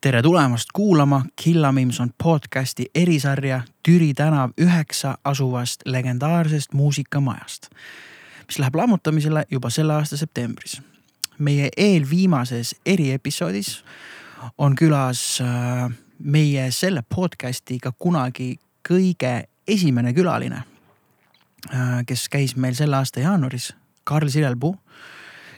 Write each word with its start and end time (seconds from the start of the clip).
tere 0.00 0.22
tulemast 0.22 0.68
kuulama 0.72 1.24
Killa 1.42 1.72
Mimson 1.72 2.10
podcasti 2.22 2.86
erisarja 2.94 3.62
Türi 3.82 4.14
tänav 4.14 4.50
üheksa 4.60 5.18
asuvast 5.24 5.80
legendaarsest 5.84 6.72
muusikamajast, 6.72 7.66
mis 8.46 8.58
läheb 8.58 8.74
lammutamisele 8.74 9.44
juba 9.50 9.70
selle 9.70 9.94
aasta 9.94 10.16
septembris. 10.16 10.82
meie 11.38 11.68
eelviimases 11.76 12.76
eriepisoodis 12.86 13.84
on 14.58 14.74
külas 14.74 15.40
äh, 15.40 15.90
meie 16.18 16.70
selle 16.70 17.02
podcast'iga 17.14 17.92
kunagi 17.98 18.58
kõige 18.88 19.44
esimene 19.68 20.14
külaline, 20.14 20.62
äh, 21.74 22.06
kes 22.06 22.28
käis 22.28 22.56
meil 22.56 22.74
selle 22.74 22.96
aasta 22.96 23.20
jaanuaris, 23.20 23.74
Karl 24.04 24.28
Sirelpuu, 24.28 24.76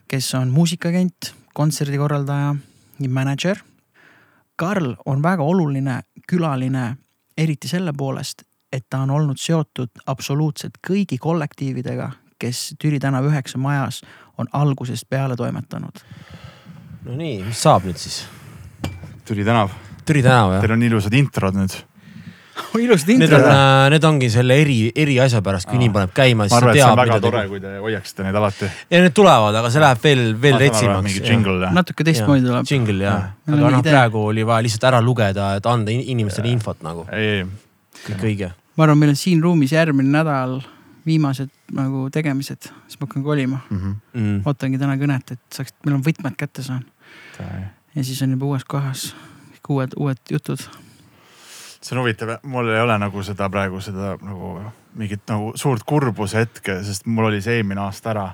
kes 0.09 0.35
on 0.35 0.49
muusikaagent, 0.49 1.35
kontserdikorraldaja 1.55 2.55
ja 3.01 3.09
mänedžer 3.09 3.70
Karl 4.61 4.95
on 5.07 5.23
väga 5.23 5.43
oluline 5.43 6.01
külaline, 6.29 6.97
eriti 7.39 7.69
selle 7.69 7.95
poolest, 7.97 8.43
et 8.73 8.85
ta 8.91 8.99
on 9.07 9.11
olnud 9.11 9.41
seotud 9.41 10.03
absoluutselt 10.07 10.77
kõigi 10.85 11.17
kollektiividega, 11.19 12.11
kes 12.41 12.75
Türi 12.81 13.01
tänav 13.01 13.25
üheksa 13.31 13.59
majas 13.59 14.03
on 14.39 14.51
algusest 14.53 15.09
peale 15.09 15.37
toimetanud. 15.37 16.05
no 17.05 17.17
nii, 17.17 17.39
mis 17.47 17.63
saab 17.63 17.89
nüüd 17.89 17.97
siis? 17.97 18.27
Türi 19.25 19.45
tänav. 19.45 19.73
Türi 20.05 20.23
tänav 20.23 20.53
jah. 20.53 20.61
Teil 20.61 20.77
on 20.77 20.83
ilusad 20.83 21.17
introd 21.17 21.57
nüüd 21.57 21.79
ilusad 22.85 23.11
Need 23.21 23.33
on, 23.35 23.45
äh, 23.45 23.89
need 23.95 24.05
ongi 24.07 24.31
selle 24.33 24.57
eri, 24.63 24.79
eri 24.97 25.17
asja 25.23 25.43
pärast, 25.45 25.69
kui 25.69 25.79
inimene 25.79 26.07
paneb 26.07 26.15
käima, 26.17 26.45
ma 26.45 26.49
siis 26.49 26.57
arvan, 26.59 26.71
ta 26.71 26.77
et 26.77 26.81
see 26.81 26.87
on 26.87 26.97
teab, 26.97 27.03
väga 27.03 27.21
tore, 27.25 27.45
kui 27.51 27.63
te 27.63 27.73
hoiaksite 27.85 28.27
neid 28.27 28.39
alati. 28.41 28.71
ja 28.91 29.01
need 29.05 29.17
tulevad, 29.17 29.59
aga 29.61 29.71
see 29.75 29.83
läheb 29.85 30.03
veel, 30.05 30.25
veel 30.43 30.59
retsimaks 30.65 31.19
natuke 31.77 32.07
teistmoodi 32.07 32.45
tuleb. 32.47 32.69
Jingle 32.71 33.07
jah, 33.07 33.31
aga 33.49 33.73
noh, 33.77 33.87
praegu 33.87 34.27
oli 34.33 34.45
vaja 34.47 34.67
lihtsalt 34.67 34.89
ära 34.93 35.01
lugeda, 35.05 35.55
et 35.61 35.71
anda 35.71 35.95
in- 35.95 36.05
inimestele 36.15 36.53
infot 36.53 36.85
nagu, 36.87 37.07
ei, 37.17 37.47
kõik 38.05 38.29
õige. 38.31 38.53
ma 38.77 38.87
arvan, 38.87 39.01
meil 39.03 39.15
on 39.15 39.19
siin 39.19 39.43
ruumis 39.43 39.75
järgmine 39.75 40.13
nädal 40.13 40.61
viimased 41.07 41.51
nagu 41.75 42.07
tegemised, 42.13 42.71
siis 42.87 43.01
ma 43.01 43.09
hakkan 43.09 43.25
kolima. 43.27 43.65
ei. 43.71 43.97
Mm. 44.15 44.39
ootangi 44.47 44.79
täna 44.79 44.99
kõnet, 45.01 45.35
et 45.35 45.59
saaks, 45.59 45.75
meil 45.87 45.99
on 45.99 46.07
võtmed 46.07 46.39
kätte 46.39 46.63
saan 46.67 46.85
ja 47.95 48.05
siis 48.05 48.23
on 48.23 48.37
juba 48.37 48.47
uues 48.53 48.65
kohas 48.69 49.11
kõik 49.61 49.71
uued, 49.75 49.97
uued 50.01 50.21
jutud. 50.33 50.63
See 51.81 51.97
on 51.97 52.03
huvitav, 52.03 52.37
mul 52.43 52.69
ei 52.69 52.81
ole 52.83 52.97
nagu 53.01 53.23
seda 53.25 53.49
praegu 53.53 53.81
seda 53.85 54.15
nagu 54.21 54.59
mingit 55.01 55.23
nagu 55.31 55.53
suurt 55.59 55.85
kurbuse 55.89 56.43
hetke, 56.43 56.81
sest 56.85 57.07
mul 57.09 57.31
oli 57.31 57.41
see 57.45 57.61
eelmine 57.61 57.81
aasta 57.87 58.13
ära. 58.15 58.31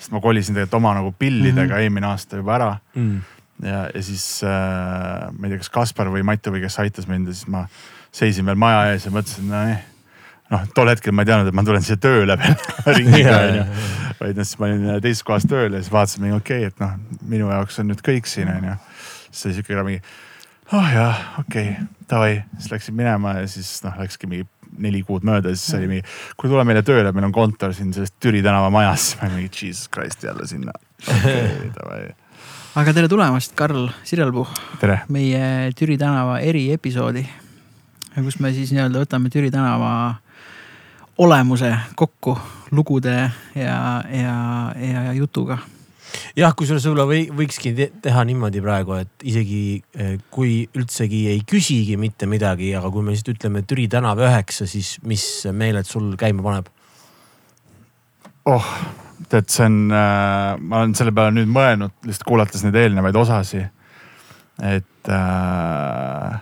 sest 0.00 0.12
ma 0.14 0.20
kolisin 0.20 0.54
tegelikult 0.54 0.78
oma 0.78 0.94
nagu 0.96 1.12
pillidega 1.12 1.66
mm 1.66 1.70
-hmm. 1.70 1.82
eelmine 1.82 2.06
aasta 2.06 2.36
juba 2.36 2.54
ära 2.54 2.76
Mm. 2.94 3.20
ja, 3.62 3.88
ja 3.94 4.02
siis 4.02 4.42
äh, 4.44 5.32
ma 5.38 5.46
ei 5.46 5.50
tea, 5.50 5.58
kas 5.58 5.70
Kaspar 5.70 6.06
või 6.06 6.22
Matu 6.22 6.50
või 6.50 6.60
kes 6.60 6.78
aitas 6.78 7.06
mind 7.06 7.28
ja 7.28 7.34
siis 7.34 7.48
ma 7.48 7.66
seisin 8.12 8.46
veel 8.46 8.56
maja 8.56 8.92
ees 8.92 9.04
ja 9.04 9.10
mõtlesin, 9.10 9.46
noh, 9.48 9.76
noh 10.50 10.66
tol 10.74 10.88
hetkel 10.88 11.12
ma 11.12 11.22
ei 11.22 11.26
teadnud, 11.26 11.48
et 11.48 11.54
ma 11.54 11.64
tulen 11.64 11.82
siia 11.82 11.96
tööle 11.96 12.38
veel 12.38 12.56
ringiga 12.98 13.36
onju. 13.38 13.64
vaid 14.20 14.36
noh, 14.36 14.44
siis 14.44 14.58
ma 14.58 14.66
olin 14.66 15.00
teises 15.00 15.22
kohas 15.22 15.46
tööl 15.48 15.72
ja 15.72 15.82
siis 15.82 15.92
vaatasin, 15.92 16.32
okei 16.32 16.64
okay,, 16.64 16.64
et 16.64 16.80
noh, 16.80 16.96
minu 17.22 17.50
jaoks 17.50 17.78
on 17.78 17.86
nüüd 17.92 18.02
kõik 18.02 18.26
siin 18.26 18.48
onju. 18.48 18.74
siis 19.30 19.46
oli 19.46 19.54
siuke 19.54 19.82
mingi, 19.82 20.02
oh 20.72 20.92
jah, 20.94 21.18
okei. 21.38 21.70
Okay,, 21.70 21.86
davai, 22.10 22.42
siis 22.58 22.72
läksin 22.72 22.94
minema 22.94 23.34
ja 23.40 23.48
siis 23.48 23.82
noh, 23.84 23.96
läkski 23.98 24.28
mingi 24.30 24.46
neli 24.80 25.02
kuud 25.06 25.24
mööda 25.26 25.52
siis 25.56 25.74
oli 25.76 25.88
mingi, 25.90 26.04
kuule 26.38 26.54
tule 26.54 26.64
meile 26.68 26.82
tööle, 26.86 27.12
meil 27.14 27.26
on 27.26 27.34
kontor 27.34 27.74
siin 27.74 27.92
selles 27.94 28.12
Türi 28.22 28.42
tänava 28.44 28.70
majas. 28.72 29.12
ma 29.18 29.28
olin 29.28 29.40
mingi 29.40 29.66
jesus 29.66 29.90
christ 29.92 30.24
jälle 30.24 30.46
sinna. 30.46 30.74
okei 31.06 31.70
davai, 31.78 32.00
aga 32.80 32.94
tere 32.96 33.10
tulemast, 33.10 33.54
Karl 33.58 33.88
Sirelpuu, 34.06 34.46
meie 35.08 35.72
Türi 35.78 35.98
tänava 35.98 36.38
eriepisoodi, 36.44 37.26
kus 38.20 38.40
me 38.40 38.54
siis 38.54 38.72
nii-öelda 38.74 39.04
võtame 39.04 39.32
Türi 39.32 39.50
tänava 39.50 39.92
olemuse 41.20 41.74
kokku 41.98 42.38
lugude 42.70 43.16
ja, 43.58 43.76
ja, 44.06 44.38
ja, 44.78 45.04
ja 45.10 45.12
jutuga 45.18 45.58
jah, 46.38 46.54
kusjuures 46.56 46.86
võib-olla 46.88 47.06
või, 47.10 47.22
võikski 47.42 47.72
te 47.76 47.88
teha 48.04 48.24
niimoodi 48.28 48.62
praegu, 48.64 48.96
et 49.02 49.26
isegi 49.26 49.62
eh, 49.96 50.16
kui 50.32 50.62
üldsegi 50.76 51.24
ei 51.32 51.44
küsigi 51.48 51.98
mitte 52.00 52.28
midagi, 52.30 52.72
aga 52.78 52.90
kui 52.92 53.04
me 53.04 53.14
lihtsalt 53.14 53.36
ütleme 53.36 53.64
Türi 53.68 53.88
tänav 53.92 54.22
üheksa, 54.22 54.68
siis 54.70 54.96
mis 55.06 55.24
meeled 55.52 55.88
sul 55.88 56.14
käima 56.20 56.44
paneb? 56.46 56.70
oh, 58.50 58.70
tead, 59.30 59.50
see 59.52 59.66
on 59.68 59.82
äh,, 59.94 60.54
ma 60.58 60.82
olen 60.82 60.94
selle 60.98 61.14
peale 61.16 61.34
nüüd 61.36 61.50
mõelnud, 61.52 61.94
lihtsalt 62.06 62.28
kuulates 62.28 62.64
neid 62.66 62.78
eelnevaid 62.80 63.18
osasi. 63.20 63.66
et 64.70 65.12
äh,, 65.12 66.40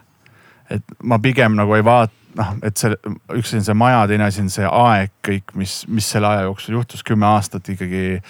et 0.70 0.96
ma 1.02 1.18
pigem 1.22 1.56
nagu 1.58 1.74
ei 1.76 1.84
vaata, 1.84 2.14
noh, 2.38 2.54
et 2.66 2.78
see 2.78 2.94
üks 3.36 3.50
asi 3.50 3.60
on 3.60 3.66
see 3.66 3.76
maja, 3.78 4.04
teine 4.10 4.28
asi 4.28 4.42
on 4.44 4.52
see 4.52 4.68
aeg 4.68 5.12
kõik, 5.26 5.54
mis, 5.58 5.80
mis 5.90 6.08
selle 6.14 6.30
aja 6.30 6.46
jooksul 6.48 6.78
juhtus, 6.78 7.04
kümme 7.06 7.28
aastat 7.30 7.68
ikkagi 7.74 8.20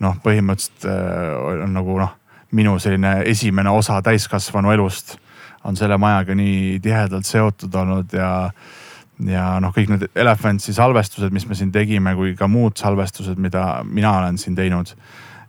noh, 0.00 0.18
põhimõtteliselt 0.24 0.88
äh, 0.88 1.64
on 1.64 1.72
nagu 1.76 1.98
noh, 2.00 2.12
minu 2.56 2.78
selline 2.80 3.22
esimene 3.28 3.70
osa 3.70 4.00
täiskasvanu 4.02 4.72
elust 4.72 5.18
on 5.68 5.76
selle 5.76 5.98
majaga 6.00 6.36
nii 6.38 6.78
tihedalt 6.82 7.26
seotud 7.26 7.74
olnud 7.74 8.12
ja 8.16 8.30
ja 9.26 9.44
noh, 9.62 9.72
kõik 9.74 9.90
need 9.90 10.04
Elephantsi 10.14 10.72
salvestused, 10.76 11.32
mis 11.34 11.46
me 11.48 11.56
siin 11.58 11.72
tegime, 11.74 12.12
kui 12.14 12.36
ka 12.38 12.46
muud 12.50 12.78
salvestused, 12.78 13.38
mida 13.42 13.80
mina 13.84 14.12
olen 14.20 14.38
siin 14.38 14.54
teinud. 14.54 14.94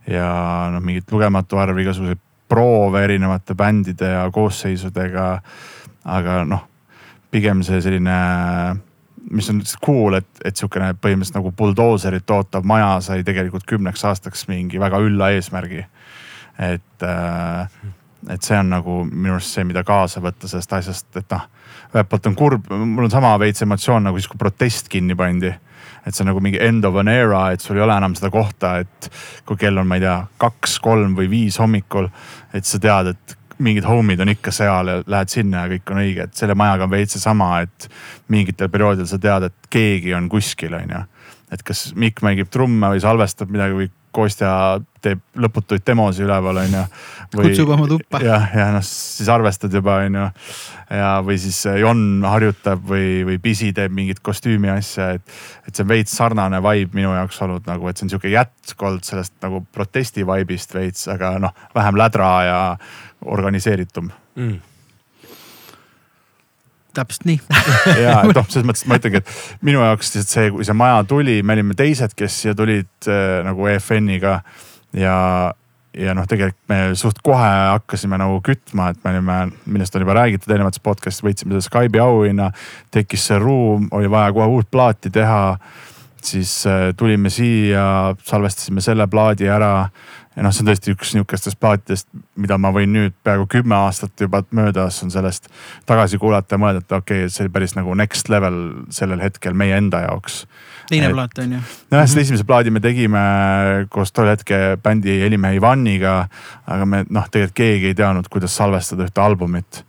ja 0.10 0.30
noh, 0.74 0.82
mingit 0.82 1.12
lugematu 1.12 1.60
arv 1.62 1.78
igasuguseid 1.78 2.22
proove 2.50 3.04
erinevate 3.04 3.54
bändide 3.56 4.10
ja 4.16 4.24
koosseisudega. 4.34 5.42
aga 6.06 6.44
noh, 6.46 6.66
pigem 7.32 7.62
see 7.64 7.82
selline, 7.82 8.18
mis 9.30 9.50
on 9.52 9.62
cool, 9.86 10.18
et, 10.20 10.30
et 10.46 10.58
sihukene 10.58 10.94
põhimõtteliselt 10.98 11.40
nagu 11.40 11.52
buldooserit 11.56 12.32
ootav 12.34 12.66
maja 12.68 12.98
sai 13.06 13.24
tegelikult 13.28 13.68
kümneks 13.70 14.04
aastaks 14.10 14.48
mingi 14.50 14.82
väga 14.82 15.02
ülla 15.06 15.32
eesmärgi. 15.36 15.86
et 16.60 17.06
äh, 17.06 17.80
et 18.28 18.44
see 18.44 18.58
on 18.60 18.74
nagu 18.74 19.00
minu 19.08 19.38
arust 19.38 19.56
see, 19.56 19.64
mida 19.68 19.84
kaasa 19.88 20.22
võtta 20.24 20.50
sellest 20.50 20.74
asjast, 20.76 21.08
et 21.16 21.32
noh, 21.32 21.46
ühelt 21.94 22.10
poolt 22.12 22.28
on 22.28 22.36
kurb, 22.38 22.68
mul 22.70 23.08
on 23.08 23.14
sama 23.14 23.32
veits 23.40 23.64
emotsioon 23.64 24.10
nagu 24.10 24.20
siis, 24.20 24.28
kui 24.32 24.42
protest 24.42 24.92
kinni 24.92 25.16
pandi. 25.16 25.54
et 26.06 26.16
see 26.16 26.24
on 26.24 26.30
nagu 26.32 26.42
mingi 26.42 26.60
end 26.64 26.86
of 26.88 26.96
an 27.00 27.10
era, 27.12 27.50
et 27.54 27.62
sul 27.62 27.78
ei 27.78 27.84
ole 27.84 27.96
enam 27.96 28.16
seda 28.16 28.30
kohta, 28.34 28.78
et 28.84 29.10
kui 29.46 29.58
kell 29.60 29.78
on, 29.78 29.88
ma 29.88 29.98
ei 30.00 30.04
tea, 30.04 30.16
kaks, 30.42 30.78
kolm 30.84 31.16
või 31.18 31.28
viis 31.30 31.60
hommikul, 31.60 32.08
et 32.56 32.66
sa 32.66 32.80
tead, 32.82 33.12
et 33.14 33.39
mingid 33.60 33.86
homid 33.88 34.22
on 34.24 34.32
ikka 34.32 34.54
seal 34.56 34.88
ja 34.92 34.98
lähed 35.08 35.32
sinna 35.32 35.66
ja 35.66 35.74
kõik 35.74 35.94
on 35.94 36.02
õige, 36.04 36.28
et 36.28 36.40
selle 36.40 36.56
majaga 36.60 36.88
on 36.88 36.94
veits 36.94 37.16
seesama, 37.18 37.52
et 37.66 37.90
mingitel 38.32 38.72
perioodidel 38.72 39.10
sa 39.10 39.20
tead, 39.22 39.50
et 39.50 39.72
keegi 39.74 40.16
on 40.16 40.30
kuskil, 40.32 40.76
onju. 40.80 41.04
et 41.52 41.64
kas 41.66 41.90
Mikk 41.96 42.24
mängib 42.26 42.52
trumme 42.54 42.94
või 42.94 43.02
salvestab 43.04 43.52
midagi 43.52 43.78
või 43.78 43.90
Kostja 44.12 44.52
teeb 45.04 45.22
lõputuid 45.40 45.84
demosid 45.86 46.26
üleval, 46.26 46.60
onju. 46.64 46.84
Kutsub 47.36 47.70
oma 47.76 47.86
tuppa. 47.88 48.20
jah, 48.26 48.48
ja 48.58 48.68
noh, 48.74 48.84
siis 48.86 49.30
arvestad 49.32 49.74
juba, 49.74 50.00
onju. 50.06 50.26
ja, 51.00 51.12
või 51.26 51.38
siis 51.40 51.60
Jon 51.80 52.24
harjutab 52.26 52.82
või, 52.90 53.22
või 53.28 53.38
Pisi 53.44 53.70
teeb 53.76 53.94
mingit 53.96 54.20
kostüümi 54.26 54.72
asja, 54.74 55.12
et, 55.20 55.36
et 55.68 55.76
see 55.76 55.86
on 55.86 55.92
veits 55.92 56.16
sarnane 56.20 56.62
vibe 56.66 56.98
minu 56.98 57.14
jaoks 57.16 57.42
olnud 57.46 57.70
nagu, 57.70 57.88
et 57.88 58.00
see 58.00 58.08
on 58.08 58.16
sihuke 58.16 58.34
jätk 58.34 58.88
olnud 58.90 59.06
sellest 59.08 59.38
nagu 59.46 59.62
protesti 59.72 60.26
vibe'ist 60.28 60.74
veits, 60.76 61.06
aga 61.12 61.38
noh, 61.46 61.68
vähem 61.76 62.00
lädra 62.00 62.34
ja 62.48 62.60
organiseeritum 63.26 64.12
Mm. 64.40 64.60
Täpselt 67.00 67.28
nii. 67.30 67.40
ja 68.06 68.20
et 68.24 68.36
noh, 68.36 68.50
selles 68.50 68.68
mõttes, 68.68 68.86
ma 68.90 69.00
ütlengi, 69.00 69.24
et 69.24 69.64
minu 69.66 69.84
jaoks 69.84 70.14
lihtsalt 70.14 70.34
see, 70.36 70.52
kui 70.56 70.68
see 70.68 70.78
maja 70.78 71.02
tuli, 71.10 71.40
me 71.44 71.58
olime 71.58 71.78
teised, 71.80 72.16
kes 72.18 72.42
siia 72.44 72.58
tulid 72.58 73.10
äh, 73.10 73.40
nagu 73.48 73.68
EFN-iga 73.72 74.40
ja, 74.98 75.18
ja 75.98 76.16
noh, 76.18 76.28
tegelikult 76.30 76.72
me 76.72 76.80
suht 77.00 77.22
kohe 77.26 77.52
hakkasime 77.74 78.20
nagu 78.22 78.40
kütma, 78.46 78.92
et 78.94 79.04
me 79.04 79.16
olime, 79.16 79.42
millest 79.66 79.96
on 79.96 80.06
juba 80.06 80.18
räägitud 80.22 80.54
erinevates 80.54 80.84
podcast'is, 80.86 81.26
võitsime 81.26 81.56
selle 81.56 81.68
Skype'i 81.68 82.04
auhinna. 82.04 82.52
tekkis 82.96 83.30
see 83.32 83.40
ruum, 83.42 83.88
oli 83.96 84.12
vaja 84.12 84.34
kohe 84.36 84.50
uut 84.60 84.72
plaati 84.72 85.12
teha 85.14 85.44
siis 86.24 86.68
äh, 86.68 86.90
tulime 86.98 87.30
siia, 87.30 88.16
salvestasime 88.24 88.82
selle 88.82 89.08
plaadi 89.08 89.48
ära 89.48 89.88
noh, 90.38 90.54
see 90.54 90.64
on 90.64 90.70
tõesti 90.70 90.94
üks 90.94 91.14
nihukestest 91.16 91.60
plaatidest, 91.60 92.08
mida 92.40 92.58
ma 92.62 92.72
võin 92.76 92.92
nüüd 92.94 93.16
peaaegu 93.26 93.48
kümme 93.50 93.76
aastat 93.80 94.22
juba 94.22 94.44
möödas 94.56 95.02
on 95.04 95.12
sellest 95.14 95.50
tagasi 95.90 96.20
kuulata 96.22 96.56
ja 96.56 96.62
mõelda, 96.62 96.84
et 96.86 96.96
okei 96.96 97.26
okay,, 97.26 97.34
see 97.34 97.46
oli 97.46 97.54
päris 97.56 97.76
nagu 97.78 97.96
next 97.98 98.30
level 98.32 98.60
sellel 98.94 99.24
hetkel 99.24 99.58
meie 99.58 99.78
enda 99.78 100.04
jaoks. 100.06 100.46
teine 100.90 101.10
Et- 101.10 101.14
plaat 101.18 101.44
on 101.44 101.58
ju. 101.58 101.62
nojah, 101.92 102.08
selle 102.08 102.26
esimese 102.28 102.48
plaadi 102.48 102.72
me 102.72 102.80
tegime 102.84 103.26
koos 103.90 104.12
tol 104.12 104.30
hetke 104.32 104.78
bändi 104.84 105.20
helimehe 105.24 105.60
Ivaniga, 105.60 106.16
aga 106.68 106.86
me 106.86 107.04
noh, 107.10 107.28
tegelikult 107.30 107.58
keegi 107.60 107.92
ei 107.92 107.98
teadnud, 107.98 108.30
kuidas 108.30 108.56
salvestada 108.56 109.08
ühte 109.10 109.22
albumit. 109.22 109.84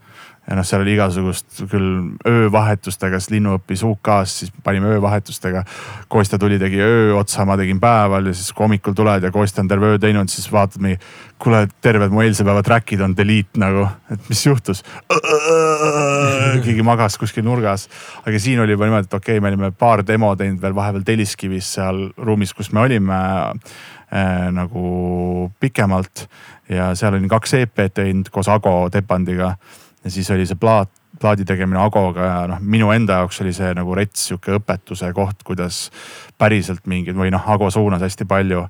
Ja 0.48 0.56
noh, 0.56 0.64
seal 0.66 0.82
oli 0.82 0.94
igasugust 0.96 1.60
küll 1.70 2.14
öövahetustega, 2.26 3.20
sest 3.20 3.32
Linnu 3.34 3.52
õppis 3.58 3.82
UK-s, 3.86 4.36
siis 4.40 4.52
panime 4.64 4.88
öövahetustega. 4.96 5.62
Kostja 6.10 6.40
tuli, 6.40 6.58
tegi 6.58 6.80
öö 6.82 7.12
otsa, 7.18 7.44
ma 7.46 7.58
tegin 7.60 7.80
päeval 7.82 8.30
ja 8.30 8.34
siis 8.34 8.54
kui 8.54 8.64
hommikul 8.64 8.96
tuled 8.96 9.22
ja 9.22 9.30
Kostja 9.34 9.62
on 9.62 9.68
terve 9.70 9.92
öö 9.92 9.98
teinud, 10.02 10.32
siis 10.32 10.48
vaatad 10.52 10.82
mingi. 10.82 10.98
kuule, 11.40 11.62
terved 11.80 12.12
mu 12.12 12.20
eilse 12.20 12.44
päeva 12.44 12.60
track'id 12.60 13.00
on 13.00 13.14
delete 13.16 13.60
nagu, 13.60 13.86
et 14.12 14.26
mis 14.28 14.42
juhtus? 14.46 14.82
keegi 16.64 16.82
magas 16.84 17.16
kuskil 17.20 17.44
nurgas, 17.44 17.86
aga 18.26 18.40
siin 18.40 18.60
oli 18.60 18.74
juba 18.74 18.88
niimoodi, 18.88 19.08
et 19.08 19.14
okei 19.14 19.38
okay,, 19.38 19.44
me 19.44 19.48
olime 19.48 19.70
paar 19.72 20.04
demo 20.06 20.34
teinud 20.36 20.60
veel 20.60 20.76
vahepeal 20.76 21.04
Telliskivis 21.06 21.74
seal 21.78 22.08
ruumis, 22.18 22.52
kus 22.56 22.72
me 22.76 22.82
olime 22.84 23.20
äh, 24.12 24.48
nagu 24.52 25.50
pikemalt 25.60 26.26
ja 26.68 26.90
seal 26.94 27.16
olin 27.16 27.30
kaks 27.30 27.54
EP-d 27.62 27.94
teinud 28.02 28.28
koos 28.34 28.50
Ago 28.52 28.88
Tepandiga 28.92 29.54
ja 30.04 30.10
siis 30.10 30.30
oli 30.30 30.46
see 30.48 30.58
plaat, 30.60 30.90
plaadi 31.20 31.44
tegemine 31.44 31.80
Agoga 31.82 32.26
ja 32.26 32.38
noh, 32.50 32.60
minu 32.60 32.90
enda 32.94 33.20
jaoks 33.20 33.40
oli 33.44 33.52
see 33.56 33.72
nagu 33.76 33.94
rets 33.96 34.28
sihuke 34.28 34.56
õpetuse 34.58 35.12
koht, 35.16 35.42
kuidas 35.46 35.88
päriselt 36.38 36.86
mingid 36.90 37.18
või 37.18 37.32
noh, 37.34 37.44
Ago 37.50 37.70
suunas 37.70 38.02
hästi 38.04 38.28
palju. 38.28 38.66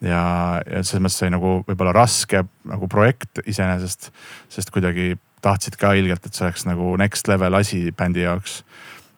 ja, 0.00 0.22
ja 0.64 0.82
selles 0.82 1.02
mõttes 1.04 1.18
sai 1.20 1.32
nagu 1.32 1.58
võib-olla 1.66 1.92
raske 1.92 2.44
nagu 2.64 2.88
projekt 2.88 3.42
iseenesest, 3.46 4.10
sest 4.48 4.70
kuidagi 4.72 5.18
tahtsid 5.44 5.76
ka 5.80 5.92
ilgelt, 5.96 6.24
et 6.26 6.36
see 6.36 6.46
oleks 6.46 6.64
nagu 6.68 6.94
next 7.00 7.28
level 7.28 7.54
asi 7.54 7.90
bändi 7.96 8.24
jaoks 8.24 8.62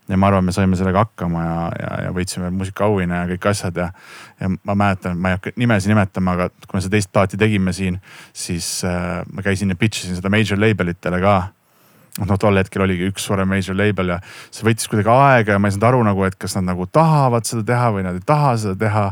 ja 0.09 0.19
ma 0.19 0.29
arvan, 0.29 0.45
me 0.45 0.53
saime 0.53 0.77
sellega 0.77 1.05
hakkama 1.05 1.45
ja, 1.45 1.57
ja, 1.79 1.91
ja 2.07 2.13
võitsime 2.15 2.51
muusikaauhinna 2.57 3.23
ja 3.23 3.31
kõik 3.33 3.49
asjad 3.53 3.79
ja. 3.79 3.89
ja 4.41 4.51
ma 4.53 4.75
mäletan, 4.75 5.19
ma 5.19 5.31
ei 5.31 5.39
hakka 5.39 5.55
nimesid 5.61 5.93
nimetama, 5.93 6.37
aga 6.37 6.49
kui 6.67 6.79
me 6.79 6.85
seda 6.85 6.97
teist 6.97 7.13
plaati 7.15 7.41
tegime 7.41 7.75
siin, 7.77 8.01
siis 8.35 8.81
äh, 8.89 9.23
ma 9.33 9.45
käisin 9.47 9.71
ja 9.71 9.79
pitch 9.79 10.05
isin 10.05 10.19
seda 10.19 10.33
major 10.33 10.61
label 10.61 10.91
itele 10.93 11.23
ka 11.23 11.37
noh, 12.21 12.37
tol 12.41 12.59
hetkel 12.61 12.85
oligi 12.85 13.09
üks 13.13 13.25
suurem 13.29 13.49
major 13.49 13.77
label 13.79 14.15
ja 14.15 14.19
see 14.51 14.67
võttis 14.67 14.91
kuidagi 14.91 15.13
aega 15.13 15.57
ja 15.57 15.63
ma 15.63 15.71
ei 15.71 15.77
saanud 15.77 15.89
aru 15.89 16.03
nagu, 16.11 16.27
et 16.29 16.37
kas 16.41 16.59
nad 16.59 16.69
nagu 16.73 16.87
tahavad 16.91 17.49
seda 17.49 17.65
teha 17.73 17.89
või 17.95 18.07
nad 18.09 18.19
ei 18.19 18.27
taha 18.27 18.53
seda 18.61 18.77
teha. 18.85 19.07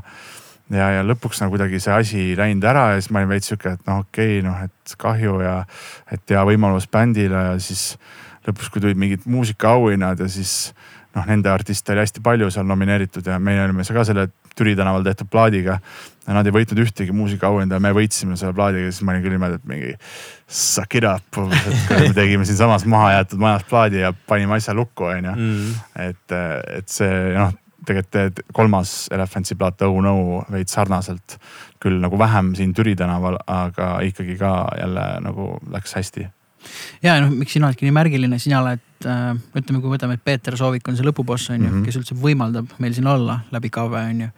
ja, 0.70 0.90
ja 0.98 1.04
lõpuks 1.06 1.40
nagu 1.42 1.54
kuidagi 1.56 1.80
see 1.82 1.94
asi 1.94 2.24
läinud 2.38 2.64
ära 2.64 2.90
ja 2.92 3.00
siis 3.00 3.10
ma 3.10 3.22
olin 3.22 3.32
veits 3.32 3.50
sihuke, 3.50 3.76
et 3.78 3.86
noh, 3.88 4.04
okei 4.04 4.38
okay,, 4.38 4.44
noh, 4.46 4.58
et 4.66 4.96
kahju 5.00 5.40
ja 5.42 5.54
et 6.12 6.34
hea 6.34 6.44
võimalus 6.46 6.86
bändile 6.92 7.46
ja 7.48 7.56
siis 7.62 7.94
lõpuks, 8.46 8.70
kui 8.72 8.82
tulid 8.82 9.00
mingid 9.00 9.26
muusikaauhinnad 9.28 10.20
ja 10.22 10.28
siis 10.30 10.72
noh, 11.16 11.26
nende 11.28 11.50
artiste 11.52 11.92
oli 11.94 12.04
hästi 12.04 12.22
palju 12.24 12.50
seal 12.54 12.68
nomineeritud 12.68 13.26
ja 13.26 13.38
meie 13.42 13.62
olime 13.64 13.84
ka 13.84 14.04
selle 14.06 14.30
Türi 14.56 14.74
tänaval 14.76 15.04
tehtud 15.06 15.30
plaadiga. 15.30 15.78
ja 16.26 16.34
nad 16.34 16.46
ei 16.46 16.52
võitnud 16.52 16.78
ühtegi 16.82 17.14
muusikaauhinda 17.16 17.78
ja 17.78 17.82
me 17.82 17.92
võitsime 17.96 18.36
selle 18.36 18.52
plaadiga, 18.54 18.90
siis 18.90 19.02
ma 19.06 19.14
olin 19.14 19.22
küll 19.24 19.34
niimoodi, 19.34 19.56
et 19.58 19.68
mingi 19.70 19.94
suck 20.46 20.94
it 20.94 21.06
up. 21.08 21.38
me 21.90 22.12
tegime 22.14 22.44
siinsamas 22.44 22.84
mahajäetud 22.86 23.40
majas 23.40 23.64
plaadi 23.70 24.04
ja 24.04 24.12
panime 24.26 24.58
asja 24.58 24.74
lukku, 24.76 25.08
on 25.10 25.30
ju. 25.30 25.36
Mm. 25.36 25.74
et, 26.08 26.36
et 26.76 26.92
see 26.92 27.10
noh, 27.36 27.54
tegelikult 27.86 28.42
kolmas 28.52 29.08
Elephantsi 29.14 29.56
plaat 29.56 29.82
Oh 29.86 30.02
No 30.04 30.44
veits 30.52 30.76
sarnaselt. 30.76 31.38
küll 31.80 31.96
nagu 32.00 32.18
vähem 32.18 32.52
siin 32.54 32.74
Türi 32.76 32.92
tänaval, 32.96 33.38
aga 33.46 34.00
ikkagi 34.04 34.36
ka 34.36 34.68
jälle 34.78 35.06
nagu 35.24 35.54
läks 35.72 35.96
hästi 35.96 36.28
ja 37.04 37.18
noh, 37.22 37.32
miks 37.34 37.56
sina 37.56 37.68
oledki 37.68 37.86
nii 37.86 37.96
märgiline, 37.96 38.38
sina 38.42 38.60
oled 38.62 39.06
äh,, 39.06 39.30
ütleme, 39.58 39.82
kui 39.82 39.92
võtame, 39.92 40.18
et 40.18 40.24
Peeter 40.24 40.56
Soovik 40.60 40.88
on 40.88 40.98
see 40.98 41.06
lõpuboss 41.06 41.52
on 41.52 41.60
ju 41.60 41.68
mm, 41.68 41.76
-hmm. 41.76 41.86
kes 41.86 42.00
üldse 42.00 42.18
võimaldab 42.18 42.74
meil 42.78 42.96
siin 42.96 43.08
olla 43.10 43.40
läbi 43.52 43.70
KV 43.70 44.02
on 44.02 44.26
ju. 44.26 44.28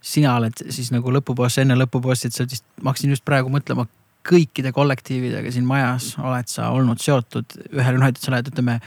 sina 0.00 0.36
oled 0.36 0.64
siis 0.68 0.90
nagu 0.92 1.12
lõpuboss 1.12 1.60
enne 1.60 1.76
lõpubossi, 1.76 2.26
et 2.26 2.36
sa 2.36 2.44
vist, 2.48 2.64
ma 2.82 2.90
hakkasin 2.90 3.16
just 3.16 3.24
praegu 3.24 3.52
mõtlema 3.52 3.86
kõikide 4.26 4.72
kollektiividega 4.72 5.52
siin 5.52 5.64
majas 5.64 6.12
oled 6.18 6.48
sa 6.48 6.68
olnud 6.70 7.00
seotud 7.00 7.56
ühel, 7.72 7.98
noh, 8.00 8.08
et 8.08 8.20
sa 8.20 8.32
oled, 8.32 8.52
ütleme 8.52 8.80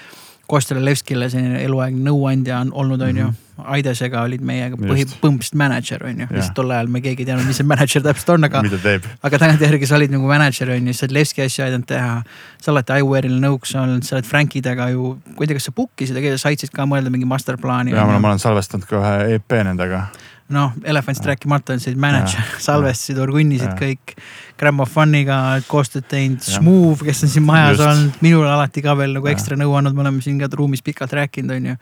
Kostja 0.48 0.76
Levskile 0.76 1.30
selline 1.32 1.62
eluaegne 1.64 2.04
nõuandja 2.04 2.60
on 2.66 2.74
olnud, 2.76 3.02
on 3.02 3.18
ju. 3.18 3.30
Mhm. 3.32 3.40
Aidesega 3.70 4.24
olid 4.26 4.42
meiega 4.42 4.76
põhi, 4.80 5.04
põhimõtteliselt 5.22 5.58
mänedžer 5.62 6.02
on 6.10 6.24
ju, 6.24 6.26
lihtsalt 6.34 6.56
tol 6.58 6.72
ajal 6.74 6.88
me 6.90 7.04
keegi 7.06 7.22
ei 7.22 7.28
teadnud, 7.28 7.46
mis 7.46 7.60
see 7.62 7.68
mänedžer 7.70 8.02
täpselt 8.02 8.32
on, 8.34 8.48
aga. 8.48 8.64
mida 8.66 8.80
teeb. 8.82 9.06
aga 9.30 9.40
tagantjärgi 9.44 9.88
sa 9.88 10.00
olid 10.00 10.16
nagu 10.16 10.26
mänedžer 10.28 10.72
on 10.74 10.90
ju, 10.90 10.96
sa 10.98 11.06
oled 11.06 11.14
Levski 11.20 11.46
asju 11.46 11.64
aidanud 11.68 11.86
teha. 11.86 12.16
sa 12.58 12.74
oled 12.74 12.94
iWare'il 12.98 13.38
nõuks 13.46 13.76
olnud, 13.78 14.04
sa 14.04 14.18
oled 14.18 14.26
Frankidega 14.26 14.90
ju, 14.96 15.14
ma 15.38 15.46
ei 15.46 15.52
tea, 15.52 15.60
kas 15.62 15.70
sa 15.70 15.76
book 15.78 16.02
isid, 16.02 16.18
sa 16.18 16.50
aitasid 16.50 16.74
ka 16.74 16.90
mõelda 16.90 17.14
mingi 17.14 17.30
masterplaani. 17.30 17.94
ja 17.94 18.08
ma 18.10 18.34
olen 18.34 18.42
salvestanud 18.42 18.90
ka 18.90 18.98
ühe 19.04 19.38
EP 19.38 19.60
nendega 19.70 20.08
noh, 20.54 20.74
Elephantist 20.88 21.26
rääkimata 21.28 21.76
on 21.76 21.82
sellised 21.84 22.02
mänedžer, 22.02 22.54
salvestasid, 22.68 23.20
orgunnisid 23.24 23.74
kõik. 23.80 24.16
Grammofoniga 24.60 25.38
koostööd 25.68 26.06
teinud, 26.12 26.44
Smooth, 26.46 27.04
kes 27.08 27.26
on 27.26 27.34
siin 27.34 27.48
majas 27.48 27.78
Just. 27.78 27.88
olnud, 27.88 28.22
minule 28.24 28.52
alati 28.54 28.84
ka 28.86 28.96
veel 29.00 29.18
nagu 29.18 29.32
ekstra 29.32 29.58
nõu 29.60 29.74
andnud, 29.80 29.98
me 29.98 30.06
oleme 30.06 30.24
siin 30.24 30.40
ka 30.42 30.52
ruumis 30.54 30.86
pikalt 30.86 31.16
rääkinud, 31.18 31.58
on 31.58 31.74
ju. 31.74 31.78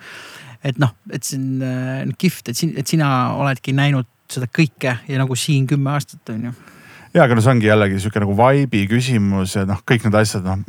et 0.63 0.81
noh, 0.81 0.95
et 1.11 1.27
see 1.27 1.39
on 1.39 1.63
äh, 1.67 2.03
kihvt, 2.17 2.51
et 2.53 2.57
siin, 2.57 2.73
et 2.79 2.87
sina 2.87 3.11
oledki 3.37 3.75
näinud 3.75 4.09
seda 4.31 4.47
kõike 4.47 5.01
ja 5.07 5.19
nagu 5.19 5.35
siin 5.35 5.67
kümme 5.67 5.91
aastat, 5.91 6.23
on 6.31 6.49
ju 6.49 6.53
ja, 7.13 7.25
aga 7.25 7.35
no 7.35 7.43
see 7.43 7.51
ongi 7.53 7.67
jällegi 7.67 7.99
sihuke 7.99 8.21
nagu 8.23 8.35
vibe'i 8.37 8.87
küsimus 8.89 9.55
ja 9.57 9.65
noh, 9.67 9.81
kõik 9.87 10.05
need 10.07 10.17
asjad, 10.21 10.47
noh 10.47 10.61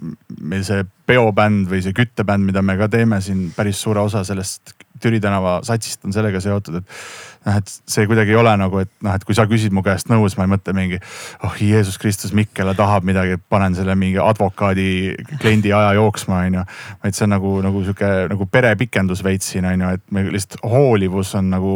meil 0.43 0.65
see 0.67 0.83
peobänd 1.09 1.69
või 1.71 1.83
see 1.85 1.95
küttebänd, 1.97 2.47
mida 2.49 2.65
me 2.67 2.77
ka 2.81 2.89
teeme 2.93 3.21
siin 3.25 3.51
päris 3.57 3.83
suure 3.83 4.03
osa 4.03 4.25
sellest 4.27 4.75
Türi 5.03 5.21
tänava 5.23 5.59
satsist 5.67 6.05
on 6.07 6.15
sellega 6.15 6.41
seotud, 6.43 6.81
et 6.81 6.89
noh, 7.47 7.59
et 7.59 7.73
see 7.91 8.07
kuidagi 8.11 8.35
ei 8.35 8.39
ole 8.39 8.55
nagu, 8.59 8.83
et 8.83 8.91
noh, 9.05 9.15
et 9.17 9.25
kui 9.27 9.37
sa 9.37 9.47
küsid 9.51 9.75
mu 9.75 9.85
käest 9.87 10.11
nõu, 10.13 10.27
siis 10.29 10.39
ma 10.39 10.47
ei 10.47 10.53
mõtle 10.55 10.75
mingi. 10.77 11.01
oh 11.47 11.57
Jeesus 11.61 11.99
Kristus, 12.03 12.35
Mikkela 12.37 12.75
tahab 12.79 13.07
midagi, 13.09 13.39
panen 13.53 13.77
selle 13.79 13.97
mingi 13.99 14.21
advokaadi 14.23 14.89
kliendi 15.41 15.73
aja 15.75 15.95
jooksma, 15.99 16.43
on 16.47 16.61
ju. 16.61 16.67
vaid 17.05 17.19
see 17.19 17.27
on 17.27 17.35
nagu, 17.37 17.55
nagu 17.65 17.85
sihuke 17.87 18.13
nagu 18.33 18.47
perepikendus 18.47 19.25
veits 19.25 19.53
siin 19.55 19.69
on 19.69 19.87
ju, 19.87 19.95
et 19.99 20.05
me 20.11 20.27
lihtsalt 20.31 20.63
hoolivus 20.63 21.35
on 21.39 21.51
nagu 21.53 21.75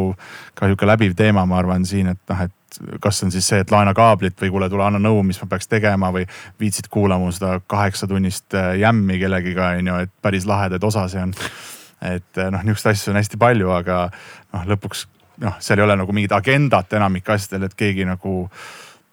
ka 0.55 0.69
sihuke 0.69 0.89
läbiv 0.89 1.17
teema, 1.17 1.45
ma 1.45 1.59
arvan 1.59 1.85
siin, 1.85 2.13
et 2.15 2.23
noh, 2.31 2.45
et 2.47 2.53
kas 3.01 3.23
on 3.23 3.31
siis 3.31 3.47
see, 3.47 3.61
et 3.63 3.71
laena 3.71 3.93
kaablit 3.97 4.37
või 4.41 4.51
kuule, 4.53 4.69
tule 4.69 4.85
anna 4.85 4.99
nõu, 5.01 5.23
mis 5.25 5.39
ma 5.41 5.49
peaks 5.51 5.69
tegema 5.71 6.11
või 6.13 6.25
viitsid 6.59 6.89
kuulama 6.93 7.31
seda 7.35 7.57
kaheksatunnist 7.67 8.57
jämmi 8.79 9.19
kellegiga 9.21 9.73
on 9.77 9.91
ju, 9.91 10.03
et 10.05 10.13
päris 10.21 10.47
lahedaid 10.49 10.83
osa 10.83 11.07
see 11.11 11.23
on. 11.23 11.33
Et 12.01 12.41
äh, 12.41 12.49
noh, 12.53 12.65
niisuguseid 12.65 12.93
asju 12.93 13.13
on 13.13 13.21
hästi 13.21 13.39
palju, 13.41 13.71
aga 13.73 14.01
noh, 14.53 14.67
lõpuks 14.73 15.05
noh, 15.43 15.55
seal 15.63 15.79
ei 15.81 15.85
ole 15.85 15.97
nagu 15.99 16.15
mingit 16.15 16.35
agendat 16.35 16.93
enamik 16.97 17.29
asjadel, 17.33 17.67
et 17.67 17.77
keegi 17.77 18.05
nagu 18.07 18.43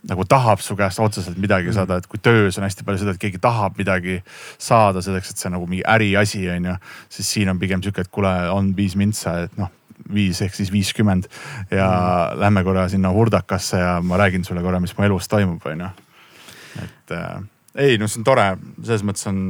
nagu 0.04 0.24
tahab 0.28 0.60
su 0.60 0.74
käest 0.76 1.00
otseselt 1.00 1.38
midagi 1.40 1.70
mm. 1.70 1.76
saada, 1.78 1.96
et 1.96 2.06
kui 2.10 2.20
töös 2.20 2.58
on 2.60 2.66
hästi 2.66 2.84
palju 2.84 3.00
seda, 3.00 3.14
et 3.14 3.22
keegi 3.22 3.40
tahab 3.40 3.78
midagi 3.80 4.18
saada 4.60 5.00
selleks, 5.04 5.32
et 5.32 5.40
see 5.40 5.52
nagu 5.52 5.64
mingi 5.68 5.84
äriasi 5.88 6.42
on 6.52 6.68
ju. 6.68 6.74
siis 7.16 7.30
siin 7.36 7.52
on 7.52 7.60
pigem 7.60 7.82
sihuke, 7.82 8.04
et 8.04 8.12
kuule, 8.12 8.32
on 8.52 8.74
viis 8.76 8.98
mintsa, 9.00 9.38
et 9.46 9.56
noh, 9.60 9.72
viis 10.12 10.42
ehk 10.44 10.52
siis 10.56 10.72
viiskümmend 10.74 11.30
ja 11.70 11.88
mm. 11.88 12.40
lähme 12.42 12.64
korra 12.66 12.84
sinna 12.92 13.14
hurdakasse 13.14 13.80
ja 13.80 13.96
ma 14.04 14.20
räägin 14.20 14.44
sulle 14.44 14.62
korra, 14.62 14.82
mis 14.82 14.92
mu 14.98 15.08
elus 15.08 15.28
toimub, 15.32 15.64
on 15.72 15.86
ju. 15.86 15.90
et 16.84 17.16
äh, 17.16 17.40
ei, 17.74 17.98
no 17.98 18.08
see 18.08 18.20
on 18.20 18.28
tore, 18.28 18.48
selles 18.82 19.06
mõttes 19.08 19.24
on 19.30 19.40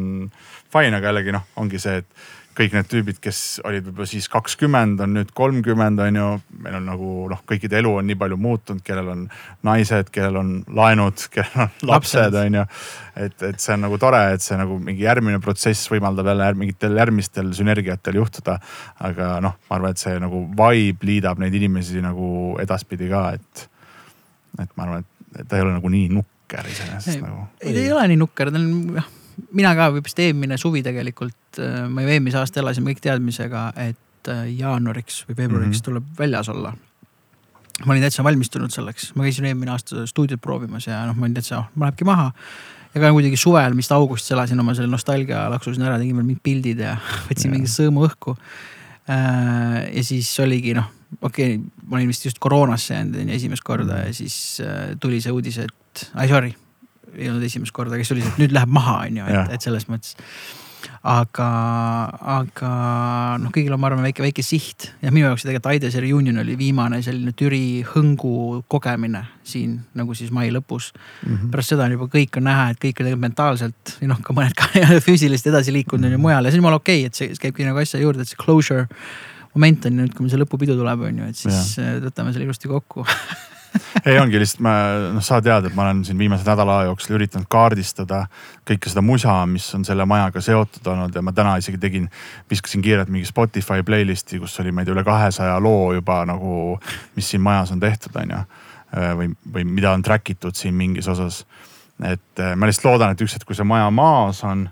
fine, 0.70 0.94
aga 0.94 1.10
jällegi 1.10 1.34
noh, 1.34 1.50
ongi 1.58 1.82
see, 1.82 1.98
et 2.04 2.43
kõik 2.54 2.74
need 2.74 2.88
tüübid, 2.90 3.18
kes 3.22 3.38
olid 3.66 3.86
võib-olla 3.88 4.06
siis 4.08 4.26
kakskümmend, 4.30 5.00
on 5.02 5.14
nüüd 5.16 5.30
kolmkümmend, 5.36 6.00
on 6.04 6.18
ju. 6.18 6.26
meil 6.64 6.76
on 6.78 6.86
nagu 6.88 7.08
noh, 7.30 7.40
kõikide 7.48 7.78
elu 7.80 7.90
on 8.00 8.06
nii 8.08 8.18
palju 8.20 8.38
muutunud, 8.40 8.82
kellel 8.86 9.10
on 9.12 9.24
naised, 9.66 10.10
kellel 10.14 10.38
on 10.40 10.52
laenud, 10.78 11.24
kellel 11.34 11.64
on 11.66 11.88
lapsed, 11.90 12.38
on 12.40 12.58
ju. 12.60 12.66
et, 13.26 13.36
et 13.50 13.62
see 13.62 13.74
on 13.76 13.84
nagu 13.86 13.98
tore, 14.02 14.20
et 14.36 14.44
see 14.44 14.58
nagu 14.60 14.78
mingi 14.82 15.06
järgmine 15.06 15.40
protsess 15.44 15.90
võimaldab 15.92 16.30
jälle 16.30 16.52
mingitel 16.60 17.00
järgmistel 17.00 17.50
sünergiatel 17.58 18.20
juhtuda. 18.20 18.58
aga 19.08 19.32
noh, 19.44 19.58
ma 19.68 19.80
arvan, 19.80 19.96
et 19.96 20.04
see 20.04 20.14
nagu 20.22 20.44
vibe 20.62 21.10
liidab 21.10 21.42
neid 21.42 21.58
inimesi 21.58 22.04
nagu 22.04 22.54
edaspidi 22.62 23.10
ka, 23.10 23.26
et, 23.34 23.66
et 24.62 24.78
ma 24.78 24.86
arvan, 24.86 25.10
et 25.34 25.50
ta 25.50 25.58
ei 25.58 25.66
ole 25.66 25.74
nagu 25.74 25.90
nii 25.90 26.06
nukker 26.14 26.70
iseenesest 26.70 27.22
nagu. 27.24 27.48
ei, 27.60 27.74
ta 27.74 27.78
ei 27.82 27.92
ole 27.92 28.08
nii 28.14 28.22
nukker, 28.22 28.54
ta 28.54 28.62
on 28.62 28.72
jah 29.02 29.12
mina 29.54 29.74
ka 29.76 29.90
vist 29.94 30.18
eelmine 30.22 30.58
suvi 30.60 30.82
tegelikult, 30.84 31.58
äh, 31.58 31.84
me 31.90 32.04
ju 32.04 32.14
eelmise 32.14 32.40
aasta 32.40 32.62
elasime 32.62 32.92
kõik 32.92 33.02
teadmisega, 33.04 33.66
et 33.88 34.30
äh, 34.32 34.46
jaanuariks 34.58 35.24
või 35.28 35.38
veebruariks 35.42 35.78
mm 35.78 35.80
-hmm. 35.80 35.86
tuleb 35.88 36.18
väljas 36.18 36.48
olla. 36.48 36.74
ma 37.84 37.92
olin 37.92 38.02
täitsa 38.02 38.24
valmistunud 38.24 38.70
selleks, 38.70 39.14
ma 39.14 39.24
käisin 39.26 39.44
eelmine 39.44 39.70
aasta 39.70 40.06
stuudiot 40.06 40.40
proovimas 40.40 40.86
ja 40.86 41.06
noh, 41.06 41.16
ma 41.16 41.26
olin 41.26 41.34
täitsa, 41.34 41.64
ma 41.74 41.86
lähebki 41.86 42.04
maha. 42.04 42.32
ja 42.94 43.00
ka 43.00 43.12
kuidagi 43.12 43.36
suvel, 43.36 43.76
vist 43.76 43.92
augustis 43.92 44.30
elasin 44.30 44.60
oma 44.60 44.74
selle 44.74 44.90
nostalgia 44.90 45.50
laksusin 45.50 45.82
ära, 45.82 45.98
tegin 45.98 46.16
veel 46.16 46.26
mingid 46.26 46.42
pildid 46.42 46.78
ja 46.78 46.96
võtsin 47.28 47.50
mingi 47.50 47.66
sõõmu 47.66 48.06
õhku. 48.06 48.36
Äh, 49.10 49.96
ja 49.96 50.04
siis 50.04 50.40
oligi 50.40 50.74
noh, 50.74 50.86
okei 51.20 51.56
okay,, 51.56 51.86
ma 51.86 51.96
olin 51.96 52.08
vist 52.08 52.24
just 52.24 52.38
koroonasse 52.38 52.94
jäänud 52.94 53.28
esimest 53.28 53.62
korda 53.62 54.06
ja 54.06 54.14
siis 54.14 54.62
tuli 55.00 55.20
see 55.20 55.32
uudis, 55.32 55.58
et 55.58 56.10
ai 56.14 56.28
sorry 56.28 56.54
ei 57.18 57.30
olnud 57.30 57.46
esimest 57.46 57.74
korda, 57.74 57.98
kes 58.00 58.12
oli 58.14 58.24
see, 58.24 58.34
et 58.34 58.44
nüüd 58.44 58.54
läheb 58.54 58.70
maha, 58.74 59.00
on 59.08 59.22
ju, 59.22 59.30
et, 59.30 59.56
et 59.56 59.64
selles 59.64 59.88
mõttes. 59.90 60.14
aga, 61.04 61.46
aga 62.34 62.70
noh, 63.40 63.52
kõigil 63.52 63.72
on, 63.72 63.80
ma 63.80 63.88
arvan, 63.88 64.04
väike, 64.04 64.24
väike 64.24 64.44
siht 64.44 64.90
ja 65.04 65.12
minu 65.12 65.26
jaoks 65.26 65.44
tegelikult 65.46 65.70
Aides 65.72 65.96
Reunion 66.00 66.42
oli 66.42 66.56
viimane 66.60 67.00
selline 67.04 67.32
Türi 67.36 67.82
hõngu 67.88 68.62
kogemine 68.68 69.22
siin 69.48 69.78
nagu 69.96 70.16
siis 70.16 70.32
mai 70.34 70.50
lõpus 70.52 70.90
mm. 70.92 71.34
-hmm. 71.34 71.52
pärast 71.52 71.72
seda 71.72 71.88
on 71.88 71.96
juba 71.96 72.08
kõik 72.12 72.40
on 72.40 72.48
näha, 72.48 72.70
et 72.72 72.80
kõik 72.80 73.00
on 73.00 73.08
tegelikult 73.08 73.26
mentaalselt 73.26 73.94
või 74.00 74.10
noh, 74.12 74.20
ka 74.24 74.36
mõned 74.36 74.56
ka 74.60 75.00
füüsiliselt 75.04 75.52
edasi 75.54 75.72
liikunud 75.76 76.08
on 76.08 76.18
ju 76.18 76.20
mujal 76.20 76.44
ja 76.44 76.52
see 76.52 76.60
on 76.60 76.64
jumala 76.64 76.82
okei 76.82 77.06
okay,, 77.06 77.12
et 77.12 77.20
see 77.20 77.40
käibki 77.46 77.68
nagu 77.68 77.80
asja 77.80 78.00
juurde, 78.02 78.24
et 78.24 78.32
see 78.32 78.40
closure 78.40 78.88
moment 79.54 79.88
on 79.88 79.98
nüüd, 80.00 80.12
kui 80.14 80.24
meil 80.24 80.34
see 80.34 80.40
lõpupidu 80.42 80.76
tuleb, 80.78 81.08
on 81.08 81.20
ju, 81.22 81.32
et 81.32 81.38
siis 81.38 81.76
ja. 81.78 81.96
võtame 82.04 82.34
selle 82.34 82.48
ilusti 82.48 82.70
kokku 82.70 83.06
ei 84.08 84.18
ongi 84.18 84.38
lihtsalt 84.40 84.62
ma 84.64 84.74
noh, 85.14 85.24
sa 85.24 85.40
tead, 85.44 85.68
et 85.68 85.76
ma 85.76 85.86
olen 85.86 86.02
siin 86.06 86.18
viimase 86.18 86.46
nädala 86.46 86.80
jooksul 86.88 87.16
üritanud 87.18 87.48
kaardistada 87.50 88.24
kõike 88.68 88.90
seda 88.90 89.02
musa, 89.04 89.34
mis 89.50 89.66
on 89.76 89.86
selle 89.86 90.06
majaga 90.08 90.42
seotud 90.44 90.86
olnud 90.92 91.16
ja 91.16 91.22
ma 91.24 91.34
täna 91.36 91.56
isegi 91.60 91.80
tegin, 91.80 92.08
viskasin 92.50 92.84
kiirelt 92.84 93.12
mingi 93.12 93.28
Spotify 93.28 93.84
playlist'i, 93.86 94.40
kus 94.42 94.56
oli, 94.62 94.72
ma 94.72 94.82
ei 94.82 94.88
tea, 94.88 94.96
üle 94.96 95.04
kahesaja 95.06 95.56
loo 95.62 95.92
juba 95.96 96.22
nagu, 96.28 96.78
mis 97.16 97.32
siin 97.32 97.42
majas 97.44 97.74
on 97.74 97.82
tehtud, 97.82 98.16
on 98.22 98.36
ju. 98.36 98.44
või, 99.18 99.32
või 99.54 99.66
mida 99.66 99.92
on 99.96 100.02
track 100.06 100.30
itud 100.30 100.54
siin 100.54 100.74
mingis 100.78 101.08
osas. 101.10 101.44
et 102.04 102.42
ma 102.56 102.66
lihtsalt 102.66 102.92
loodan, 102.92 103.14
et 103.14 103.20
üks 103.20 103.34
hetk, 103.34 103.46
kui 103.46 103.56
see 103.58 103.66
maja 103.66 103.90
maas 103.90 104.44
on 104.44 104.68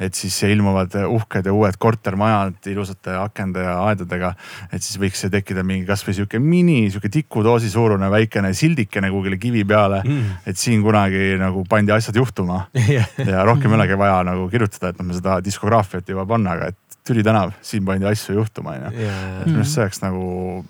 et 0.00 0.16
siis 0.16 0.36
ilmuvad 0.48 0.94
uhked 1.04 1.46
ja 1.46 1.54
uued 1.54 1.76
kortermajad 1.78 2.70
ilusate 2.72 3.14
akende 3.20 3.64
ja 3.64 3.76
aedadega. 3.84 4.32
et 4.72 4.82
siis 4.82 4.98
võiks 5.00 5.26
tekkida 5.30 5.64
mingi 5.66 5.86
kasvõi 5.88 6.16
sihuke 6.16 6.40
mini, 6.42 6.90
sihuke 6.90 7.10
tikudoosi 7.12 7.70
suurune 7.70 8.10
väikene 8.10 8.52
sildikene 8.56 9.10
kuhugile 9.12 9.38
kivi 9.40 9.64
peale 9.64 10.02
mm.. 10.04 10.44
et 10.46 10.58
siin 10.58 10.82
kunagi 10.82 11.34
nagu 11.40 11.64
pandi 11.68 11.92
asjad 11.96 12.16
juhtuma 12.16 12.64
ja 13.32 13.44
rohkem 13.44 13.72
ei 13.74 13.80
olegi 13.82 13.98
vaja 14.00 14.22
nagu 14.30 14.48
kirjutada, 14.52 14.94
et 14.94 15.00
noh, 15.00 15.10
me 15.10 15.18
seda 15.18 15.40
diskograafiat 15.44 16.08
juba 16.14 16.26
panna, 16.28 16.56
aga 16.56 16.72
et 16.72 16.78
Türi 17.10 17.22
tänav, 17.24 17.54
siin 17.64 17.84
pandi 17.84 18.04
asju 18.06 18.34
juhtuma 18.36 18.74
on 18.76 18.82
ju. 18.84 19.06
et 19.08 19.46
minu 19.48 19.62
arust 19.62 19.74
see 19.74 19.82
oleks 19.86 20.02
nagu 20.02 20.24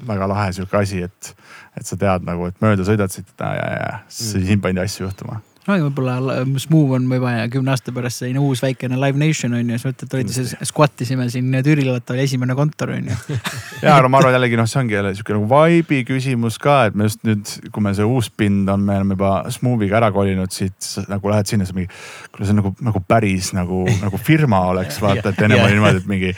väga 0.06 0.28
lahe 0.30 0.52
sihuke 0.56 0.78
asi, 0.78 1.02
et, 1.08 1.32
et 1.76 1.86
sa 1.86 1.98
tead 1.98 2.26
nagu, 2.26 2.46
et 2.48 2.62
mööda 2.62 2.86
sõidad 2.86 3.12
siit 3.12 3.30
ja, 3.34 3.50
ja, 3.58 3.70
ja 3.74 3.92
mm. 3.98 4.46
siin 4.46 4.62
pandi 4.62 4.82
asju 4.84 5.08
juhtuma 5.08 5.40
no 5.68 5.76
võib-olla 5.76 6.40
Smooth 6.60 6.96
on 6.96 7.06
ja 7.10 7.48
kümne 7.52 7.74
aasta 7.74 7.92
pärast 7.92 8.22
selline 8.22 8.40
uus 8.42 8.62
väikene 8.64 8.96
Live 9.00 9.20
Nation 9.20 9.54
on 9.56 9.68
ju, 9.68 9.76
siis 9.76 9.86
mõtled, 9.90 10.14
olite 10.16 10.34
siis 10.34 10.54
squat 10.70 11.02
isime 11.04 11.26
siin 11.32 11.52
Türil, 11.64 11.90
vaata 11.92 12.14
oli 12.14 12.24
esimene 12.24 12.56
kontor 12.56 12.94
on 12.94 13.10
ju. 13.10 13.18
ja, 13.84 13.98
no 14.00 14.08
ma 14.12 14.20
arvan 14.22 14.36
jällegi 14.36 14.58
noh, 14.60 14.68
see 14.70 14.80
ongi 14.80 14.96
jälle 14.96 15.12
sihuke 15.16 15.36
nagu 15.36 15.48
vibe'i 15.50 16.06
küsimus 16.08 16.56
ka, 16.62 16.78
et 16.88 16.96
me 16.96 17.08
just 17.08 17.20
nüüd, 17.28 17.52
kui 17.74 17.84
meil 17.84 17.96
see 17.98 18.08
uus 18.08 18.30
pind 18.32 18.70
on, 18.72 18.86
me 18.88 18.96
oleme 19.00 19.18
juba 19.18 19.34
Smooth'iga 19.52 20.00
ära 20.00 20.10
kolinud 20.14 20.54
siit 20.54 20.90
nagu 21.12 21.32
lähed 21.32 21.50
sinna, 21.50 21.68
siis 21.68 21.76
mingi. 21.76 21.92
kuule, 22.30 22.48
see 22.48 22.56
on 22.56 22.62
nagu, 22.62 22.74
nagu 22.90 23.04
päris 23.04 23.52
nagu, 23.56 23.84
nagu 24.00 24.20
firma 24.20 24.62
oleks 24.72 25.00
vaata, 25.04 25.34
et 25.34 25.44
ennem 25.44 25.64
oli 25.64 25.76
niimoodi, 25.76 26.04
et 26.04 26.10
mingi 26.10 26.34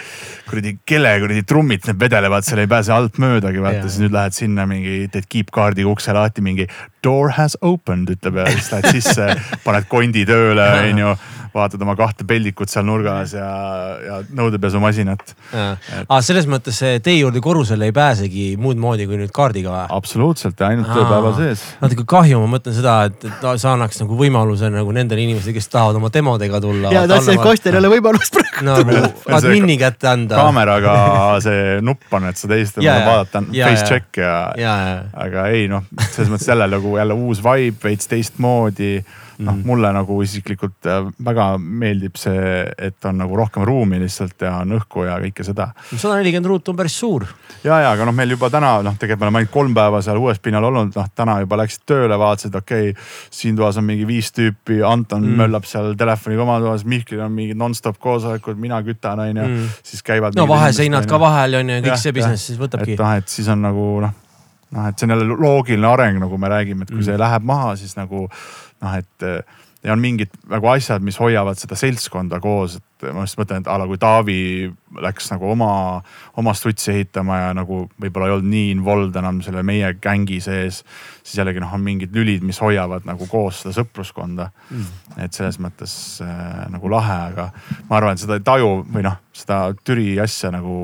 kuradi 0.51 0.77
kelle 0.89 1.15
kuradi 1.23 1.45
trummid 1.49 1.87
need 1.89 2.01
vedelevad, 2.03 2.47
seal 2.47 2.65
ei 2.65 2.71
pääse 2.71 2.93
alt 2.95 3.23
möödagi 3.23 3.63
vaata, 3.63 3.87
siis 3.87 4.03
nüüd 4.03 4.19
lähed 4.19 4.37
sinna 4.37 4.67
mingi, 4.69 5.07
teed 5.15 5.31
kiipkaardiga 5.31 5.95
ukse 5.95 6.15
lahti, 6.17 6.43
mingi 6.45 6.67
door 7.03 7.33
has 7.39 7.57
opened 7.67 8.11
ütleb 8.13 8.39
ja 8.39 8.47
siis 8.51 8.71
lähed 8.73 8.89
sisse, 8.99 9.12
paned 9.65 9.89
kondi 9.91 10.25
tööle, 10.29 10.67
onju 10.91 11.15
vaatad 11.55 11.83
oma 11.85 11.95
kahte 11.99 12.25
peldikut 12.29 12.71
seal 12.73 12.87
nurgas 12.89 13.35
ja, 13.37 13.49
ja 14.07 14.19
nõudepesumasinat. 14.37 15.35
aga 15.53 16.21
selles 16.25 16.49
mõttes 16.51 16.79
tee 17.05 17.19
juurde 17.19 17.43
korrusele 17.45 17.91
ei 17.91 17.95
pääsegi 17.97 18.47
muud 18.61 18.81
moodi 18.81 19.07
kui 19.11 19.21
nüüd 19.21 19.33
kaardiga 19.35 19.73
või? 19.75 19.85
absoluutselt, 19.99 20.61
ainult 20.67 20.91
tööpäeva 20.93 21.35
sees. 21.37 21.65
natuke 21.83 22.07
kahju, 22.09 22.41
ma 22.45 22.57
mõtlen 22.57 22.77
seda, 22.77 22.97
et, 23.11 23.29
et 23.29 23.47
sa 23.61 23.75
annaks 23.75 24.01
nagu 24.03 24.19
võimaluse 24.19 24.71
nagu 24.73 24.95
nendele 24.97 25.27
inimestele, 25.27 25.57
kes 25.59 25.69
tahavad 25.73 26.01
oma 26.01 26.13
demodega 26.15 26.61
tulla. 26.63 26.93
ja 26.95 27.05
tahtsin, 27.11 27.37
et 27.37 27.45
Kostjal 27.45 27.77
ei 27.77 27.83
ole 27.83 27.93
võimalust 27.97 28.39
praegu 28.39 28.67
nagu 28.67 28.99
admini 29.39 29.79
kätte 29.81 30.11
anda. 30.13 30.41
kaameraga 30.41 30.95
see 31.47 31.81
nupp 31.85 32.17
on, 32.17 32.31
et 32.31 32.41
sa 32.41 32.51
teist 32.51 32.81
vaadata, 32.81 33.45
face 33.53 33.89
check 33.89 34.23
ja, 34.23 34.37
ja, 34.59 34.77
ja. 34.89 35.01
aga 35.27 35.49
ei 35.53 35.69
noh, 35.71 35.85
selles 36.09 36.33
mõttes 36.33 36.49
jälle 36.49 36.69
nagu 36.73 36.97
jälle 36.99 37.17
uus 37.17 37.43
vibe, 37.45 37.79
veits 37.85 38.09
teistmoodi 38.11 38.95
noh, 39.39 39.55
mhm. 39.55 39.67
mulle 39.67 39.93
nagu 39.95 40.19
isiklikult 40.25 40.89
äh, 40.91 41.07
väga 41.25 41.47
meeldib 41.59 42.19
see, 42.21 42.63
et 42.79 43.09
on 43.09 43.19
nagu 43.23 43.37
rohkem 43.39 43.65
ruumi 43.67 44.01
lihtsalt 44.03 44.45
ja 44.45 44.57
on 44.63 44.77
õhku 44.79 45.07
ja 45.07 45.19
kõike 45.23 45.47
seda. 45.47 45.71
sada 45.91 46.19
nelikümmend 46.19 46.51
ruutu 46.51 46.73
on 46.73 46.79
päris 46.79 46.97
suur. 46.99 47.27
ja, 47.65 47.81
ja 47.85 47.93
aga 47.93 48.07
noh, 48.09 48.17
meil 48.17 48.35
juba 48.35 48.51
täna 48.53 48.75
noh, 48.85 48.97
tegelikult 48.99 49.23
me 49.23 49.29
oleme 49.29 49.43
ainult 49.43 49.55
kolm 49.55 49.77
päeva 49.77 50.03
seal 50.05 50.21
uues 50.21 50.41
pinnal 50.43 50.67
olnud, 50.71 50.95
noh 50.97 51.11
täna 51.17 51.39
juba 51.43 51.61
läksid 51.63 51.87
tööle, 51.89 52.19
vaatasid, 52.21 52.57
okei 52.63 52.91
okay,. 52.93 53.07
siin 53.31 53.59
toas 53.59 53.79
on 53.81 53.89
mingi 53.89 54.07
viis 54.09 54.33
tüüpi, 54.37 54.81
Anton 54.87 55.25
mm. 55.27 55.43
möllab 55.45 55.69
seal 55.69 55.95
telefoniga 55.99 56.47
oma 56.47 56.59
toas, 56.63 56.87
Mihklil 56.89 57.23
on 57.25 57.33
mingid 57.37 57.61
nonstop 57.61 58.01
koosolekud, 58.03 58.59
mina 58.61 58.83
kütan 58.87 59.23
on 59.23 59.37
ju 59.37 59.47
mm., 59.49 59.71
siis 59.93 60.03
käivad. 60.07 60.37
no 60.39 60.49
vaheseinad 60.51 61.09
ka 61.11 61.21
vahel 61.23 61.61
on 61.63 61.77
ju, 61.77 61.85
kõik 61.87 61.95
ja, 61.95 62.01
see 62.01 62.17
business 62.17 62.51
siis 62.51 62.61
võtabki. 62.61 62.97
et 62.97 63.05
noh, 63.05 63.17
et 63.23 63.33
siis 63.33 63.49
on 63.53 63.65
nagu 63.71 63.89
noh 64.07 64.22
noh, 64.73 64.89
et 64.89 64.99
see 64.99 65.09
on 65.09 65.15
jälle 65.15 65.37
loogiline 65.37 65.89
areng, 65.89 66.21
nagu 66.23 66.39
me 66.41 66.51
räägime, 66.53 66.87
et 66.87 66.93
kui 66.93 67.01
mm. 67.03 67.09
see 67.11 67.19
läheb 67.21 67.49
maha, 67.49 67.75
siis 67.81 67.97
nagu 67.99 68.27
noh, 68.29 68.97
et 68.97 69.29
ja 69.83 69.93
on 69.93 70.03
mingid 70.03 70.31
nagu 70.51 70.69
asjad, 70.71 71.03
mis 71.03 71.19
hoiavad 71.19 71.59
seda 71.59 71.77
seltskonda 71.79 72.39
koos, 72.43 72.77
et 72.79 73.07
ma 73.11 73.25
just 73.27 73.39
mõtlen, 73.39 73.65
et 73.65 73.71
a 73.71 73.75
la 73.81 73.87
kui 73.91 73.99
Taavi 73.99 74.43
läks 75.03 75.33
nagu 75.33 75.49
oma, 75.51 75.73
oma 76.39 76.53
stutsi 76.55 76.93
ehitama 76.93 77.39
ja 77.41 77.49
nagu 77.57 77.81
võib-olla 78.01 78.29
ei 78.29 78.35
olnud 78.37 78.51
nii 78.53 78.69
involved 78.77 79.19
enam 79.19 79.41
selle 79.43 79.65
meie 79.67 79.91
gängi 80.03 80.39
sees. 80.45 80.83
siis 81.23 81.41
jällegi 81.41 81.63
noh, 81.63 81.73
on 81.75 81.83
mingid 81.83 82.15
lülid, 82.15 82.45
mis 82.47 82.61
hoiavad 82.63 83.09
nagu 83.09 83.27
koos 83.31 83.65
seda 83.65 83.75
sõpruskonda 83.81 84.49
mm.. 84.53 84.93
et 85.25 85.35
selles 85.35 85.59
mõttes 85.63 85.97
äh, 86.23 86.63
nagu 86.71 86.93
lahe, 86.93 87.19
aga 87.33 87.49
ma 87.91 87.99
arvan, 87.99 88.15
et 88.15 88.23
seda 88.23 88.39
ei 88.39 88.47
taju 88.47 88.71
või 88.87 89.03
noh, 89.09 89.19
seda 89.35 89.65
Türi 89.83 90.15
asja 90.23 90.53
nagu. 90.55 90.77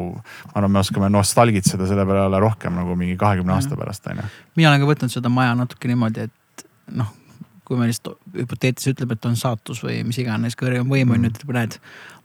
ma 0.49 0.59
arvan, 0.59 0.75
me 0.75 0.83
oskame 0.83 1.13
nostalgitseda 1.15 1.87
selle 1.87 2.07
peale 2.09 2.43
rohkem 2.43 2.75
nagu 2.83 2.99
mingi 2.99 3.15
kahekümne 3.21 3.55
aasta 3.55 3.77
mm. 3.77 3.85
pärast 3.85 4.11
on 4.11 4.25
ju. 4.25 4.29
mina 4.59 4.73
olen 4.73 4.83
ka 4.83 4.91
võtnud 4.91 5.15
seda 5.15 5.31
maja 5.31 5.55
natuke 5.55 5.91
niimoodi, 5.93 6.27
et 6.27 6.69
noh 6.99 7.15
kui 7.69 7.79
me 7.79 7.89
lihtsalt 7.89 8.17
hüpoteetiliselt 8.37 8.97
ütleme, 8.97 9.19
et 9.19 9.29
on 9.29 9.37
saatus 9.39 9.83
või 9.85 10.01
mis 10.09 10.19
iganes 10.23 10.57
kõrgem 10.59 10.89
võim 10.89 11.13
on 11.15 11.27
ju, 11.27 11.33
ütleb, 11.33 11.55
näed. 11.57 11.79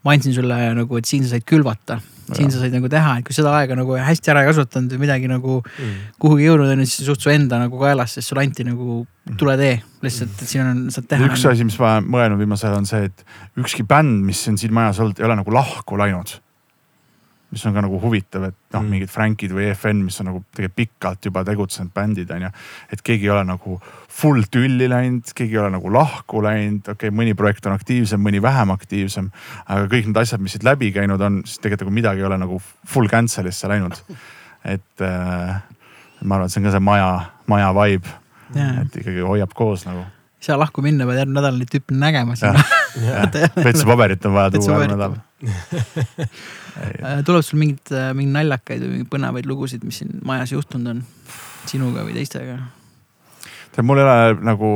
ma 0.04 0.16
andsin 0.16 0.34
sulle 0.36 0.58
nagu, 0.76 0.98
et 1.00 1.08
siin 1.08 1.24
sa 1.24 1.34
said 1.34 1.46
külvata, 1.48 1.98
siin 2.32 2.50
sa 2.52 2.60
said 2.60 2.74
nagu 2.74 2.88
teha, 2.92 3.18
et 3.20 3.26
kui 3.26 3.36
seda 3.36 3.52
aega 3.58 3.76
nagu 3.78 3.96
hästi 4.00 4.32
ära 4.32 4.44
ei 4.44 4.50
kasutanud 4.50 4.92
või 4.94 5.04
midagi 5.04 5.28
nagu 5.30 5.58
mm. 5.60 6.14
kuhugi 6.20 6.48
jõudnud 6.48 6.72
on 6.74 6.84
ju, 6.84 6.88
siis 6.90 7.08
suht 7.08 7.24
su 7.24 7.32
enda 7.32 7.60
nagu 7.60 7.80
kaelas, 7.80 8.16
sest 8.16 8.32
sulle 8.32 8.44
anti 8.44 8.66
nagu 8.68 9.02
tule 9.40 9.56
tee 9.60 9.76
lihtsalt, 10.04 10.36
et 10.40 10.48
siin 10.48 10.64
on, 10.68 10.86
saad 10.94 11.08
teha. 11.10 11.28
üks 11.28 11.44
asi, 11.48 11.68
mis 11.68 11.78
ma 11.80 11.96
olen 11.96 12.08
mõelnud 12.16 12.44
viimasel 12.44 12.72
ajal 12.72 12.82
on 12.82 12.88
see, 12.88 13.10
et 13.10 13.60
ükski 13.60 13.86
bänd, 13.88 14.24
mis 14.28 14.40
on 14.52 14.60
siin 14.60 14.74
majas 14.76 15.00
olnud, 15.04 15.20
ei 15.20 15.28
ole 15.28 15.38
nagu 15.40 15.56
lahku 15.56 16.00
läinud 16.00 16.38
mis 17.54 17.64
on 17.68 17.74
ka 17.76 17.82
nagu 17.84 17.98
huvitav, 18.02 18.48
et 18.48 18.56
noh 18.74 18.82
mm., 18.82 18.90
mingid 18.90 19.10
Frankid 19.12 19.52
või 19.54 19.68
EFN, 19.70 20.00
mis 20.06 20.18
on 20.22 20.28
nagu 20.30 20.40
tegelikult 20.56 20.78
pikalt 20.80 21.28
juba 21.28 21.44
tegutsenud 21.46 21.92
bändid 21.94 22.32
on 22.34 22.46
ju. 22.46 22.50
et 22.92 23.04
keegi 23.06 23.28
ei 23.28 23.32
ole 23.34 23.44
nagu 23.46 23.76
full 24.10 24.48
tülli 24.50 24.88
läinud, 24.90 25.30
keegi 25.36 25.54
ei 25.54 25.60
ole 25.62 25.74
nagu 25.76 25.92
lahku 25.94 26.42
läinud, 26.44 26.82
okei 26.82 27.10
okay,, 27.10 27.14
mõni 27.14 27.36
projekt 27.38 27.68
on 27.70 27.76
aktiivsem, 27.76 28.22
mõni 28.22 28.42
vähem 28.42 28.74
aktiivsem. 28.74 29.30
aga 29.66 29.86
kõik 29.92 30.10
need 30.10 30.20
asjad, 30.24 30.42
mis 30.42 30.56
siit 30.56 30.66
läbi 30.66 30.90
käinud 30.94 31.22
on, 31.22 31.42
siis 31.46 31.62
tegelikult 31.62 31.86
nagu 31.86 31.98
midagi 32.00 32.24
ei 32.24 32.28
ole 32.30 32.40
nagu 32.42 32.58
full 32.90 33.10
cancel'isse 33.12 33.70
läinud. 33.70 34.02
et 34.64 35.06
äh, 35.06 35.62
ma 36.24 36.40
arvan, 36.40 36.48
et 36.48 36.54
see 36.54 36.62
on 36.62 36.68
ka 36.68 36.74
see 36.74 36.84
maja, 36.90 37.14
maja 37.50 37.70
vibe 37.76 38.18
yeah., 38.56 38.82
et 38.82 39.00
ikkagi 39.02 39.22
hoiab 39.22 39.54
koos 39.54 39.86
nagu 39.86 40.02
ei 40.44 40.50
saa 40.50 40.58
lahku 40.60 40.82
minna, 40.84 41.06
pead 41.08 41.22
järgmine 41.22 41.40
nädal 41.40 41.54
neid 41.56 41.70
tüüpe 41.72 41.94
nägema 41.96 42.34
siin. 42.36 42.58
WC-paberit 43.64 44.24
on 44.28 44.34
vaja 44.34 44.50
tuua 44.52 44.74
järgmine 44.74 44.98
nädal 44.98 45.14
tuleb 47.26 47.44
sul 47.44 47.60
mingeid, 47.60 47.92
äh, 47.94 48.12
mingeid 48.16 48.38
naljakaid 48.38 48.84
või 48.84 49.02
põnevaid 49.10 49.48
lugusid, 49.48 49.84
mis 49.86 50.02
siin 50.02 50.16
majas 50.26 50.54
juhtunud 50.54 50.94
on 50.94 51.02
sinuga 51.70 52.04
või 52.06 52.16
teistega? 52.18 52.58
tead, 53.74 53.86
mul 53.86 54.00
ei 54.00 54.06
ole 54.06 54.46
nagu, 54.46 54.70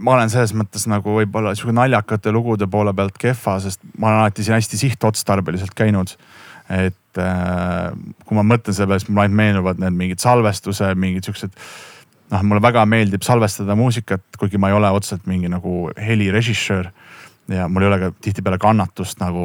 ma 0.00 0.16
olen 0.16 0.32
selles 0.32 0.54
mõttes 0.56 0.86
nagu 0.90 1.18
võib-olla 1.18 1.54
sihuke 1.56 1.74
naljakate 1.76 2.32
lugude 2.32 2.68
poole 2.70 2.94
pealt 2.96 3.18
kehva, 3.20 3.58
sest 3.62 3.82
ma 3.96 4.10
olen 4.10 4.22
alati 4.24 4.46
siin 4.46 4.56
hästi 4.56 4.80
sihtotstarbeliselt 4.80 5.76
käinud. 5.76 6.16
et 6.70 7.18
äh, 7.18 7.90
kui 8.24 8.38
ma 8.38 8.46
mõtlen 8.46 8.74
selle 8.76 8.92
peale, 8.92 9.02
siis 9.02 9.10
mulle 9.10 9.26
ainult 9.26 9.40
meenuvad 9.42 9.80
need 9.82 9.96
mingid 9.96 10.22
salvestused, 10.22 10.98
mingid 11.02 11.26
siuksed 11.26 11.56
noh, 12.30 12.44
mulle 12.46 12.62
väga 12.62 12.84
meeldib 12.86 13.24
salvestada 13.26 13.74
muusikat, 13.78 14.22
kuigi 14.38 14.60
ma 14.60 14.70
ei 14.70 14.76
ole 14.78 14.90
otseselt 14.94 15.26
mingi 15.30 15.50
nagu 15.50 15.90
helirežissöör 15.98 16.90
ja 17.50 17.68
mul 17.68 17.84
ei 17.84 17.90
ole 17.90 17.98
ka 17.98 18.10
tihtipeale 18.22 18.58
kannatust 18.62 19.20
nagu 19.22 19.44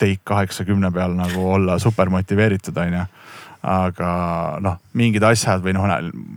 take 0.00 0.22
kaheksakümne 0.24 0.90
peal 0.94 1.16
nagu 1.18 1.48
olla 1.56 1.78
super 1.82 2.10
motiveeritud, 2.12 2.76
onju. 2.76 3.04
aga 3.66 4.10
noh, 4.62 4.76
mingid 4.94 5.24
asjad 5.26 5.64
või 5.64 5.74
noh, 5.74 5.88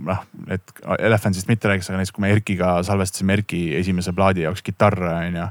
noh, 0.09 0.23
et 0.49 0.73
Elephantist 0.97 1.49
mitte 1.51 1.69
rääkides, 1.69 1.91
aga 1.91 1.99
näiteks 1.99 2.15
kui 2.15 2.25
me 2.25 2.31
Erkiga 2.33 2.79
salvestasime 2.83 3.37
Erki 3.37 3.61
esimese 3.77 4.13
plaadi 4.17 4.47
jaoks 4.47 4.65
kitarre, 4.65 5.13
onju 5.27 5.49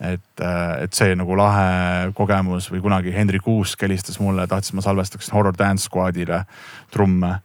et, 0.00 0.42
et 0.80 0.96
see 0.96 1.14
nagu 1.18 1.36
lahe 1.36 2.10
kogemus 2.16 2.70
või 2.72 2.80
kunagi 2.84 3.12
Hendrik 3.14 3.46
Uusk 3.48 3.82
helistas 3.84 4.20
mulle, 4.20 4.46
tahtis, 4.48 4.72
ma 4.72 4.84
salvestaksin 4.84 5.36
Horror 5.36 5.56
Dance 5.58 5.88
Squadile 5.88 6.44
trumme 6.92 7.36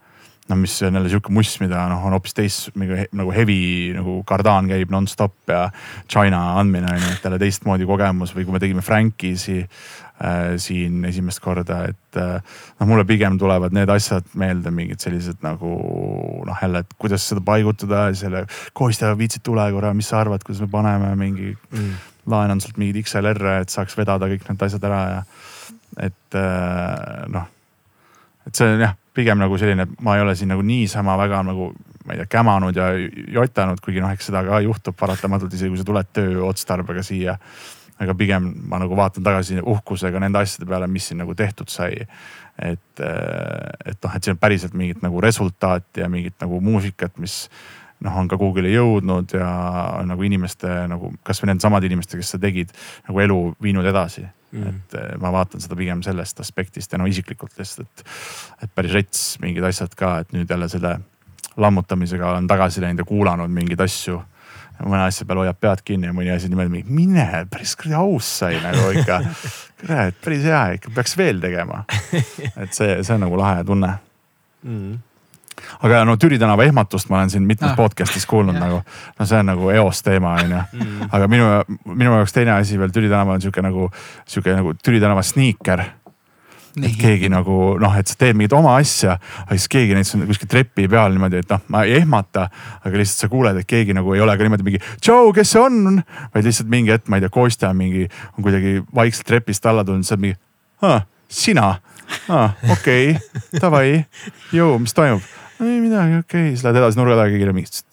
noh, 0.50 0.58
mis 0.62 0.76
on 0.86 0.94
jälle 0.94 1.10
sihuke 1.10 1.34
muss, 1.34 1.56
mida 1.60 1.88
noh, 1.90 2.04
on 2.06 2.14
hoopis 2.14 2.36
teist 2.38 2.76
nagu 2.78 3.32
heavy 3.34 3.94
nagu 3.98 4.20
kardaan 4.28 4.68
käib 4.70 4.92
nonstop 4.94 5.50
ja 5.50 5.70
China 6.12 6.60
andmine 6.60 6.92
on 6.92 7.02
ju, 7.02 7.14
et 7.16 7.24
jälle 7.26 7.40
teistmoodi 7.42 7.88
kogemus 7.90 8.36
või 8.36 8.46
kui 8.46 8.54
me 8.54 8.62
tegime 8.62 8.84
Frankisi 8.86 9.58
äh, 9.64 10.56
siin 10.62 11.06
esimest 11.10 11.42
korda, 11.42 11.80
et 11.90 12.20
äh, 12.22 12.58
noh, 12.80 12.90
mulle 12.90 13.08
pigem 13.10 13.40
tulevad 13.42 13.74
need 13.74 13.90
asjad 13.90 14.28
meelde, 14.38 14.74
mingid 14.76 15.02
sellised 15.02 15.42
nagu 15.46 15.72
noh, 16.46 16.60
jälle, 16.62 16.84
et 16.86 16.94
kuidas 17.02 17.26
seda 17.32 17.42
paigutada, 17.46 18.08
selle 18.14 18.46
Kostja 18.74 19.16
viitsid 19.18 19.44
tule 19.46 19.66
korra, 19.74 19.94
mis 19.98 20.12
sa 20.14 20.22
arvad, 20.22 20.46
kuidas 20.46 20.62
me 20.62 20.70
paneme 20.72 21.16
mingi 21.20 21.56
Mm. 21.76 21.96
laenan 22.32 22.62
sult 22.62 22.78
mingeid 22.82 23.04
XLR-e, 23.06 23.60
et 23.62 23.74
saaks 23.74 23.98
vedada 23.98 24.30
kõik 24.30 24.46
need 24.50 24.62
asjad 24.66 24.86
ära 24.88 25.02
ja 25.10 25.20
et 26.06 26.38
äh, 26.38 27.26
noh, 27.34 27.50
et 28.48 28.56
see 28.56 28.70
on 28.70 28.82
jah, 28.86 28.96
pigem 29.16 29.40
nagu 29.42 29.58
selline, 29.60 29.88
ma 30.04 30.18
ei 30.18 30.24
ole 30.26 30.36
siin 30.36 30.52
nagu 30.54 30.64
niisama 30.66 31.18
väga 31.20 31.42
nagu 31.48 31.72
ma 32.06 32.14
ei 32.14 32.22
tea, 32.22 32.28
kämanud 32.38 32.78
ja 32.78 32.92
jotanud, 33.34 33.82
kuigi 33.82 34.04
noh, 34.04 34.12
eks 34.14 34.30
seda 34.30 34.44
ka 34.46 34.60
juhtub 34.62 34.98
paratamatult, 35.00 35.54
isegi 35.58 35.74
kui 35.74 35.82
sa 35.82 35.88
tuled 35.88 36.12
tööotstarbega 36.14 37.04
siia. 37.06 37.40
aga 37.96 38.12
pigem 38.14 38.50
ma 38.68 38.76
nagu 38.76 38.96
vaatan 38.96 39.24
tagasi 39.24 39.62
uhkusega 39.64 40.20
nende 40.20 40.42
asjade 40.44 40.68
peale, 40.68 40.88
mis 40.92 41.06
siin 41.08 41.22
nagu 41.24 41.36
tehtud 41.36 41.70
sai. 41.72 42.06
et, 42.60 43.00
et 43.00 43.98
noh, 44.04 44.16
et 44.16 44.24
siin 44.24 44.36
on 44.36 44.40
päriselt 44.40 44.74
mingit 44.74 45.02
nagu 45.04 45.22
resultaati 45.22 46.02
ja 46.02 46.10
mingit 46.10 46.36
nagu 46.40 46.62
muusikat, 46.62 47.18
mis 47.18 47.50
noh, 48.00 48.16
on 48.16 48.28
ka 48.28 48.38
kuhugile 48.38 48.70
jõudnud 48.70 49.34
ja 49.34 49.50
nagu 50.06 50.24
inimeste 50.24 50.88
nagu 50.92 51.14
kasvõi 51.24 51.54
need 51.54 51.64
samad 51.64 51.84
inimesed, 51.84 52.20
kes 52.20 52.36
seda 52.36 52.48
tegid, 52.48 52.72
nagu 53.08 53.24
elu 53.26 53.40
viinud 53.64 53.88
edasi 53.88 54.28
mm.. 54.56 54.70
et 54.72 54.96
eh, 55.00 55.10
ma 55.22 55.32
vaatan 55.36 55.64
seda 55.64 55.78
pigem 55.80 56.04
sellest 56.06 56.40
aspektist 56.44 56.94
ja 56.94 57.02
no 57.02 57.10
isiklikult 57.10 57.58
lihtsalt, 57.60 57.90
et, 57.90 58.16
et 58.66 58.76
päris 58.76 58.96
rets 58.96 59.26
mingid 59.44 59.68
asjad 59.68 59.94
ka, 59.98 60.18
et 60.24 60.32
nüüd 60.36 60.50
jälle 60.50 60.70
selle 60.72 60.98
lammutamisega 61.62 62.32
olen 62.34 62.48
tagasi 62.52 62.84
läinud 62.84 63.04
ja 63.04 63.08
kuulanud 63.08 63.52
mingeid 63.52 63.84
asju. 63.86 64.22
mõne 64.84 65.06
asja 65.06 65.24
peal 65.28 65.40
hoiab 65.40 65.60
pead 65.60 65.86
kinni 65.88 66.10
ja 66.10 66.16
mõni 66.16 66.34
asi 66.34 66.50
niimoodi, 66.52 66.82
mine 66.92 67.46
päris 67.52 67.78
kuradi 67.80 67.96
aus 67.96 68.32
sai 68.42 68.58
nagu 68.60 68.90
ikka. 68.92 69.22
kurat, 69.80 70.18
päris 70.24 70.44
hea 70.44 70.66
ikka 70.80 70.92
peaks 70.98 71.16
veel 71.18 71.40
tegema. 71.40 71.86
et 72.12 72.74
see, 72.76 72.98
see 73.04 73.16
on 73.16 73.24
nagu 73.24 73.40
lahe 73.40 73.64
tunne 73.64 73.94
Mm. 74.66 75.00
Aga 75.82 76.06
no 76.06 76.18
Türi 76.18 76.40
tänava 76.40 76.64
ehmatust 76.64 77.10
ma 77.10 77.18
olen 77.22 77.30
siin 77.30 77.44
mitmes 77.44 77.66
Ah. 77.66 77.72
ah, 77.72 77.78
podcast'is 77.78 78.26
kuulnud 78.30 78.56
Jah. 78.56 78.68
nagu, 78.68 78.82
no 79.20 79.26
see 79.26 79.40
on 79.40 79.46
nagu 79.46 79.70
eos 79.74 80.02
teema 80.04 80.36
on 80.40 80.52
ju. 80.52 80.64
Mm. 80.74 81.10
aga 81.12 81.28
minu, 81.28 81.46
minu 81.86 82.16
jaoks 82.20 82.34
teine 82.34 82.52
asi 82.56 82.80
veel 82.80 82.92
Türi 82.94 83.10
tänaval 83.10 83.36
on 83.40 83.42
sihuke 83.42 83.62
nagu, 83.62 83.92
sihuke 84.28 84.56
nagu 84.56 84.74
Türi 84.84 85.00
tänava 85.00 85.24
sniiker. 85.24 85.84
et 86.76 86.98
keegi 87.00 87.30
nagu 87.32 87.78
noh, 87.80 87.94
et 87.96 88.08
sa 88.08 88.18
teed 88.20 88.36
mingit 88.36 88.54
oma 88.54 88.74
asja, 88.76 89.14
aga 89.46 89.56
siis 89.56 89.70
keegi 89.72 89.96
näiteks 89.96 90.18
on 90.18 90.26
kuskil 90.28 90.50
trepi 90.52 90.90
peal 90.92 91.14
niimoodi, 91.16 91.40
et 91.40 91.54
noh, 91.54 91.62
ma 91.72 91.86
ei 91.88 91.96
ehmata. 92.02 92.50
aga 92.84 93.00
lihtsalt 93.00 93.26
sa 93.26 93.30
kuuled, 93.32 93.62
et 93.62 93.68
keegi 93.68 93.96
nagu 93.96 94.14
ei 94.14 94.20
ole 94.20 94.36
ka 94.36 94.44
niimoodi 94.44 94.68
mingi 94.68 94.82
tšau, 95.00 95.32
kes 95.34 95.56
see 95.56 95.62
on, 95.62 96.02
vaid 96.34 96.44
lihtsalt 96.44 96.70
mingi 96.70 96.92
hetk, 96.92 97.08
ma 97.08 97.16
ei 97.16 97.24
tea, 97.24 97.32
Kostja 97.32 97.72
on 97.72 97.80
mingi, 97.80 98.10
on 98.36 98.44
kuidagi 98.44 98.82
vaikselt 98.96 99.28
trepist 99.32 99.66
alla 99.72 99.88
tulnud, 99.88 100.04
sa 100.04 100.18
oled 100.18 100.26
mingi, 100.28 101.00
sina, 101.32 101.72
okei 102.28 103.16
okay,, 103.16 103.60
davai, 103.64 103.88
jõu, 104.52 104.76
mis 104.84 104.94
toimub 104.94 105.24
ei 105.64 105.80
midagi, 105.80 106.18
okei 106.20 106.42
okay., 106.42 106.50
siis 106.52 106.64
lähed 106.66 106.80
edasi 106.82 107.00
nurga 107.00 107.16
taga, 107.20 107.32
keegi 107.32 107.54
mingi. 107.56 107.84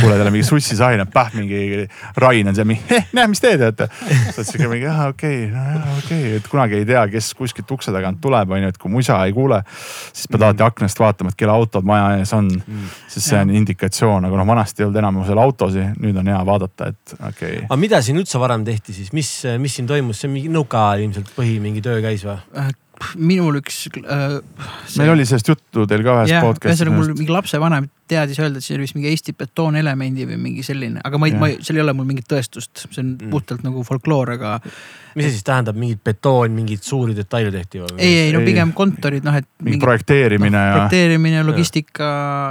kuuled 0.00 0.18
jälle 0.18 0.30
mingi 0.30 0.46
sussisahinat, 0.46 1.10
päh 1.12 1.34
mingi 1.36 1.86
Rain 2.16 2.48
on 2.48 2.56
seal 2.56 2.68
mingi, 2.68 3.00
näe, 3.16 3.26
mis 3.28 3.42
teed, 3.42 3.60
et. 3.66 3.82
sa 3.84 4.40
oled 4.40 4.48
siuke 4.48 4.70
mingi, 4.70 4.86
aa 4.90 5.10
okei 5.12 5.42
okay,, 5.44 5.50
nojah 5.52 5.98
okei 5.98 6.20
okay., 6.22 6.38
et 6.40 6.48
kunagi 6.52 6.78
ei 6.80 6.86
tea, 6.88 7.02
kes 7.12 7.32
kuskilt 7.38 7.74
ukse 7.76 7.92
tagant 7.94 8.20
tuleb, 8.22 8.54
on 8.56 8.64
ju, 8.64 8.72
et 8.72 8.80
kui 8.80 8.92
musa 8.92 9.18
ei 9.26 9.34
kuule. 9.36 9.60
siis 10.12 10.30
pead 10.32 10.46
alati 10.48 10.64
aknast 10.66 11.02
vaatama, 11.02 11.34
et 11.34 11.40
kelle 11.42 11.52
autod 11.52 11.86
maja 11.88 12.16
ees 12.20 12.32
on, 12.36 12.48
sest 13.04 13.26
see 13.28 13.42
on 13.42 13.52
indikatsioon, 13.60 14.28
aga 14.28 14.40
noh, 14.40 14.48
vanasti 14.48 14.82
ei 14.82 14.88
olnud 14.88 15.02
enamusel 15.02 15.42
autosid, 15.44 16.00
nüüd 16.00 16.16
on 16.22 16.32
hea 16.32 16.40
vaadata, 16.48 16.90
et 16.94 17.16
okei 17.18 17.28
okay.. 17.28 17.62
aga 17.68 17.80
mida 17.84 18.02
siin 18.04 18.22
üldse 18.22 18.40
varem 18.40 18.64
tehti 18.66 18.96
siis, 18.96 19.12
mis, 19.16 19.32
mis 19.60 19.76
siin 19.76 19.88
toimus, 19.90 20.24
see 20.24 20.32
mingi 20.32 20.52
nõuka 20.52 20.88
ilmselt 21.04 21.32
põhi 21.36 21.60
mingi 21.62 21.84
töö 21.84 22.00
käis 22.04 22.24
või? 22.26 22.40
Minul 23.16 23.60
üks 23.60 23.82
äh,. 23.92 24.38
meil 24.96 25.12
oli 25.12 25.26
sellest 25.28 25.50
juttu 25.52 25.86
teil 25.90 26.04
ka 26.06 26.20
ühes 26.22 26.34
podcast'is 26.44 26.84
ühesõnaga 26.84 26.96
mul 26.96 27.14
mingi 27.18 27.34
lapsevanem 27.34 27.88
teadis 28.08 28.38
öelda, 28.42 28.58
et 28.60 28.64
see 28.66 28.76
oli 28.76 28.86
vist 28.86 28.94
mingi 28.98 29.08
Eesti 29.12 29.32
betoonelemendi 29.38 30.26
või 30.30 30.36
mingi 30.40 30.62
selline, 30.66 31.00
aga 31.04 31.18
ma 31.18 31.26
ei, 31.30 31.34
ma 31.38 31.48
ei, 31.50 31.58
seal 31.64 31.80
ei 31.80 31.84
ole 31.84 31.92
mul 31.96 32.06
mingit 32.08 32.28
tõestust, 32.30 32.86
see 32.90 33.02
on 33.02 33.16
Mm. 33.16 33.30
puhtalt 33.32 33.62
nagu 33.64 33.82
folkloor, 33.86 34.30
aga 34.36 34.60
mis 35.16 35.24
see 35.24 35.32
siis 35.38 35.44
tähendab, 35.46 35.76
mingit 35.80 36.02
betoon, 36.04 36.52
mingeid 36.52 36.82
suuri 36.84 37.14
detaile 37.16 37.50
tehti 37.54 37.80
või? 37.80 37.94
ei, 37.98 38.18
ei 38.26 38.32
no 38.34 38.40
pigem 38.44 38.72
kontorid, 38.76 39.24
noh, 39.24 39.34
et 39.38 39.46
mingi 39.64 39.80
projekteerimine 39.80 40.58
ja 40.60 40.74
projekteerimine, 40.76 41.42
logistika, 41.48 42.08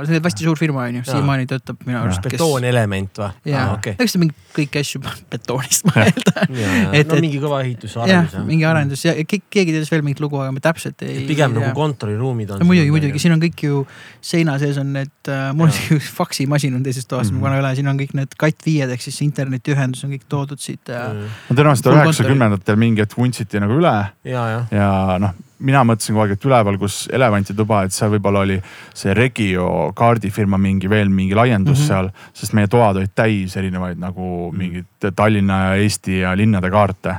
see 0.07 0.17
on 0.17 0.25
hästi 0.25 0.47
suur 0.47 0.57
firma 0.57 0.87
on 0.87 0.95
ju, 0.99 1.03
siiamaani 1.11 1.45
töötab 1.51 1.83
minu 1.85 1.99
arust. 2.01 2.25
betoonelement 2.25 3.21
või? 3.21 3.29
jaa, 3.51 3.67
okei. 3.77 3.95
eks 3.99 4.15
ta 4.15 4.21
mingi 4.23 4.35
kõiki 4.55 4.79
asju 4.81 5.01
betoonist 5.31 5.85
ma 5.89 6.05
eeldan. 6.05 6.55
Et- 6.95 7.07
no 7.07 7.15
et- 7.15 7.21
mingi 7.21 7.39
kõva 7.43 7.61
ehituse 7.65 7.99
jah 7.99 8.05
arendus, 8.07 8.33
jah. 8.39 8.45
mingi 8.47 8.65
arendus 8.65 9.05
ja 9.05 9.13
ke- 9.27 9.41
keegi 9.51 9.75
teadis 9.75 9.91
veel 9.91 10.01
mingit 10.05 10.21
lugu, 10.23 10.39
aga 10.41 10.51
ma 10.55 10.59
täpselt 10.63 11.01
ei. 11.05 11.25
pigem 11.27 11.53
nagu 11.53 11.73
kontoriruumid 11.75 12.55
on. 12.55 12.59
no 12.63 12.65
muidugi, 12.69 12.91
muidugi, 12.95 13.19
siin 13.21 13.35
on 13.35 13.41
kõik 13.43 13.65
ju 13.67 13.85
seina 14.21 14.57
sees 14.61 14.77
on 14.81 14.93
need 14.95 15.11
äh,, 15.29 15.44
mul 15.53 15.67
on 15.69 15.97
üks 15.97 16.09
faksimasin 16.17 16.75
on 16.75 16.83
teises 16.83 17.05
toas 17.05 17.31
mm, 17.31 17.37
Mhm. 17.37 17.37
-hmm. 17.37 17.41
ma 17.41 17.47
panen 17.49 17.63
üle, 17.63 17.75
siin 17.75 17.87
on 17.87 17.97
kõik 17.99 18.13
need 18.13 18.35
katt 18.37 18.65
viied 18.65 18.89
ehk 18.89 19.01
siis 19.01 19.21
internetiühendus 19.21 20.03
on 20.03 20.11
kõik 20.11 20.25
toodud 20.29 20.59
siit 20.59 20.87
ja 20.89 21.09
mm.. 21.13 21.33
no 21.49 21.55
tõenäoliselt 21.55 21.91
üheksakümnendatel 21.93 22.75
mingi 22.75 23.01
hetk 23.01 23.17
vuntsiti 23.17 23.59
nagu 23.59 23.73
üle 23.73 23.95
ja, 24.23 24.47
jah. 24.49 24.65
ja 24.71 25.17
noh, 25.19 25.33
mina 25.59 25.83
mõtlesin 25.87 26.13
kogu 26.13 26.21
aeg, 26.25 26.31
et 26.35 26.45
üleval, 26.45 26.77
kus 26.77 27.07
elevantituba, 27.13 27.83
et 27.85 27.93
seal 27.95 28.11
võib-olla 28.11 28.39
oli 28.43 28.57
see 28.93 29.13
Regio 29.13 29.91
kaardifirma 29.95 30.57
mingi 30.57 30.89
veel 30.89 31.09
mingi 31.09 31.35
laiendus 31.35 31.79
mm 31.79 31.83
Mhm. 31.83 31.83
-hmm. 31.83 32.11
seal, 32.11 32.33
sest 32.33 32.53
meie 32.53 32.67
toad 32.67 32.97
olid 32.97 33.11
täis 33.15 33.55
erinevaid 33.57 33.97
nagu 33.97 34.51
mingeid 34.51 34.85
Tallinna 35.15 35.59
ja 35.63 35.75
Eesti 35.75 36.19
ja 36.19 36.35
linnade 36.37 36.69
kaarte. 36.71 37.15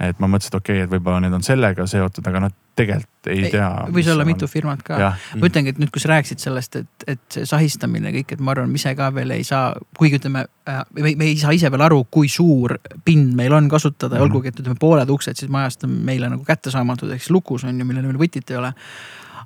Et 0.00 0.18
ma 0.20 0.28
mõtlesin, 0.28 0.52
et 0.52 0.58
okei 0.58 0.76
okay,, 0.76 0.84
et 0.86 0.92
võib-olla 0.92 1.22
need 1.24 1.34
on 1.36 1.44
sellega 1.44 1.86
seotud, 1.88 2.26
aga 2.28 2.42
noh, 2.44 2.54
tegelikult 2.76 3.30
ei 3.32 3.50
tea. 3.50 3.68
võis 3.94 4.08
olla 4.12 4.26
mitu 4.28 4.48
firmat 4.50 4.82
ka. 4.84 4.98
ma 5.40 5.48
ütlengi, 5.48 5.72
et 5.72 5.78
nüüd, 5.80 5.90
kui 5.94 6.02
sa 6.02 6.10
rääkisid 6.12 6.42
sellest, 6.42 6.76
et, 6.82 7.06
et 7.14 7.22
see 7.32 7.48
sahistamine 7.48 8.12
kõik, 8.18 8.36
et 8.36 8.42
ma 8.44 8.52
arvan, 8.52 8.72
me 8.72 8.80
ise 8.80 8.92
ka 8.98 9.08
veel 9.16 9.32
ei 9.38 9.46
saa, 9.48 9.70
kuigi 9.96 10.20
ütleme 10.20 10.44
äh,, 10.68 10.82
me, 10.98 11.14
me 11.16 11.30
ei 11.30 11.38
saa 11.40 11.54
ise 11.56 11.70
veel 11.72 11.86
aru, 11.88 12.02
kui 12.12 12.28
suur 12.32 12.76
pind 13.06 13.32
meil 13.38 13.56
on 13.56 13.70
kasutada 13.72 14.14
mm. 14.14 14.18
-hmm. 14.18 14.26
olgugi, 14.28 14.52
et 14.52 14.60
ütleme 14.60 14.80
pooled 14.80 15.14
uksed 15.16 15.40
siis 15.40 15.52
majast 15.52 15.88
on 15.88 15.96
meile 16.10 16.28
nagu 16.32 16.44
kättesaamatud, 16.44 17.10
ehk 17.10 17.24
siis 17.24 17.32
lukus 17.32 17.64
on 17.64 17.80
ju, 17.80 17.88
millel 17.88 18.04
meil 18.10 18.20
võtit 18.20 18.52
ei 18.52 18.60
ole. 18.60 18.74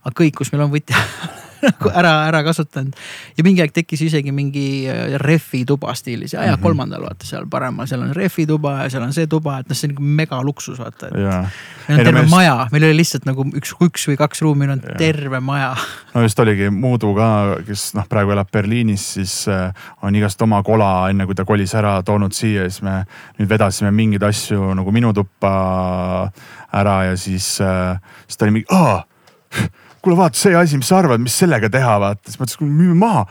aga 0.01 0.17
kõik, 0.17 0.35
kus 0.43 0.53
meil 0.53 0.67
on 0.67 0.75
võti 0.75 0.97
ära, 2.01 2.13
ära 2.29 2.43
kasutanud. 2.47 2.95
Ja 3.39 3.45
mingi 3.47 3.61
aeg 3.65 3.73
tekkis 3.77 4.03
isegi 4.07 4.33
mingi 4.33 4.67
äh, 4.91 5.17
rehvi 5.21 5.65
tuba 5.69 5.95
stiilis. 5.99 6.33
Ja, 6.37 6.45
ja 6.45 6.57
Mhm. 6.57 6.63
kolmandal 6.63 7.03
vaata 7.05 7.27
seal 7.27 7.47
paremal, 7.51 7.87
seal 7.87 8.03
on 8.05 8.15
rehvi 8.17 8.47
tuba 8.47 8.83
ja 8.83 8.89
seal 8.91 9.03
on 9.07 9.13
see 9.17 9.27
tuba, 9.31 9.59
et 9.61 9.69
noh, 9.69 9.77
see 9.77 9.89
on 9.89 9.95
nagu 9.95 10.03
megaluksus 10.21 10.79
vaata, 10.81 11.09
et 11.11 11.21
ja 11.21 11.41
meil 11.89 11.91
Ei 11.91 11.95
on 11.99 12.05
terve 12.05 12.13
me 12.13 12.23
just- 12.27 12.31
maja, 12.35 12.57
meil 12.73 12.85
oli 12.89 12.97
lihtsalt 13.01 13.25
nagu 13.27 13.45
üks, 13.57 13.73
üks 13.83 14.07
või 14.11 14.17
kaks 14.21 14.43
ruumi, 14.45 14.59
meil 14.65 14.75
on 14.77 14.83
Jah. 14.85 14.97
terve 14.99 15.41
maja. 15.41 15.75
no 16.15 16.23
just 16.23 16.39
oligi 16.41 16.71
Muudu 16.71 17.15
ka, 17.17 17.29
kes 17.67 17.95
noh, 17.99 18.07
praegu 18.09 18.31
elab 18.37 18.51
Berliinis, 18.53 19.05
siis 19.19 19.35
äh, 19.49 19.73
on 20.03 20.15
igast 20.15 20.43
oma 20.43 20.63
kola, 20.63 21.09
enne 21.11 21.27
kui 21.27 21.35
ta 21.35 21.45
kolis 21.49 21.75
ära 21.75 21.97
toonud 22.07 22.33
siia, 22.37 22.69
siis 22.71 22.83
me 22.87 23.05
nüüd 23.39 23.49
vedasime 23.51 23.91
mingeid 23.95 24.23
asju 24.29 24.75
nagu 24.75 24.93
minu 24.95 25.13
tuppa 25.17 26.31
ära 26.73 26.97
ja 27.11 27.17
siis 27.19 27.57
äh,, 27.61 27.99
siis 28.27 28.37
ta 28.39 28.47
oli 28.47 28.53
mingi, 28.61 28.67
kuule 30.03 30.19
vaata 30.19 30.39
see 30.39 30.57
asi, 30.57 30.81
mis 30.81 30.91
sa 30.91 31.01
arvad, 31.01 31.23
mis 31.23 31.37
sellega 31.43 31.71
teha, 31.73 31.97
vaata, 32.03 32.27
siis 32.29 32.41
ma 32.41 32.49
ütlesin, 32.49 32.77
müüme 32.81 32.99
maha. 33.05 33.25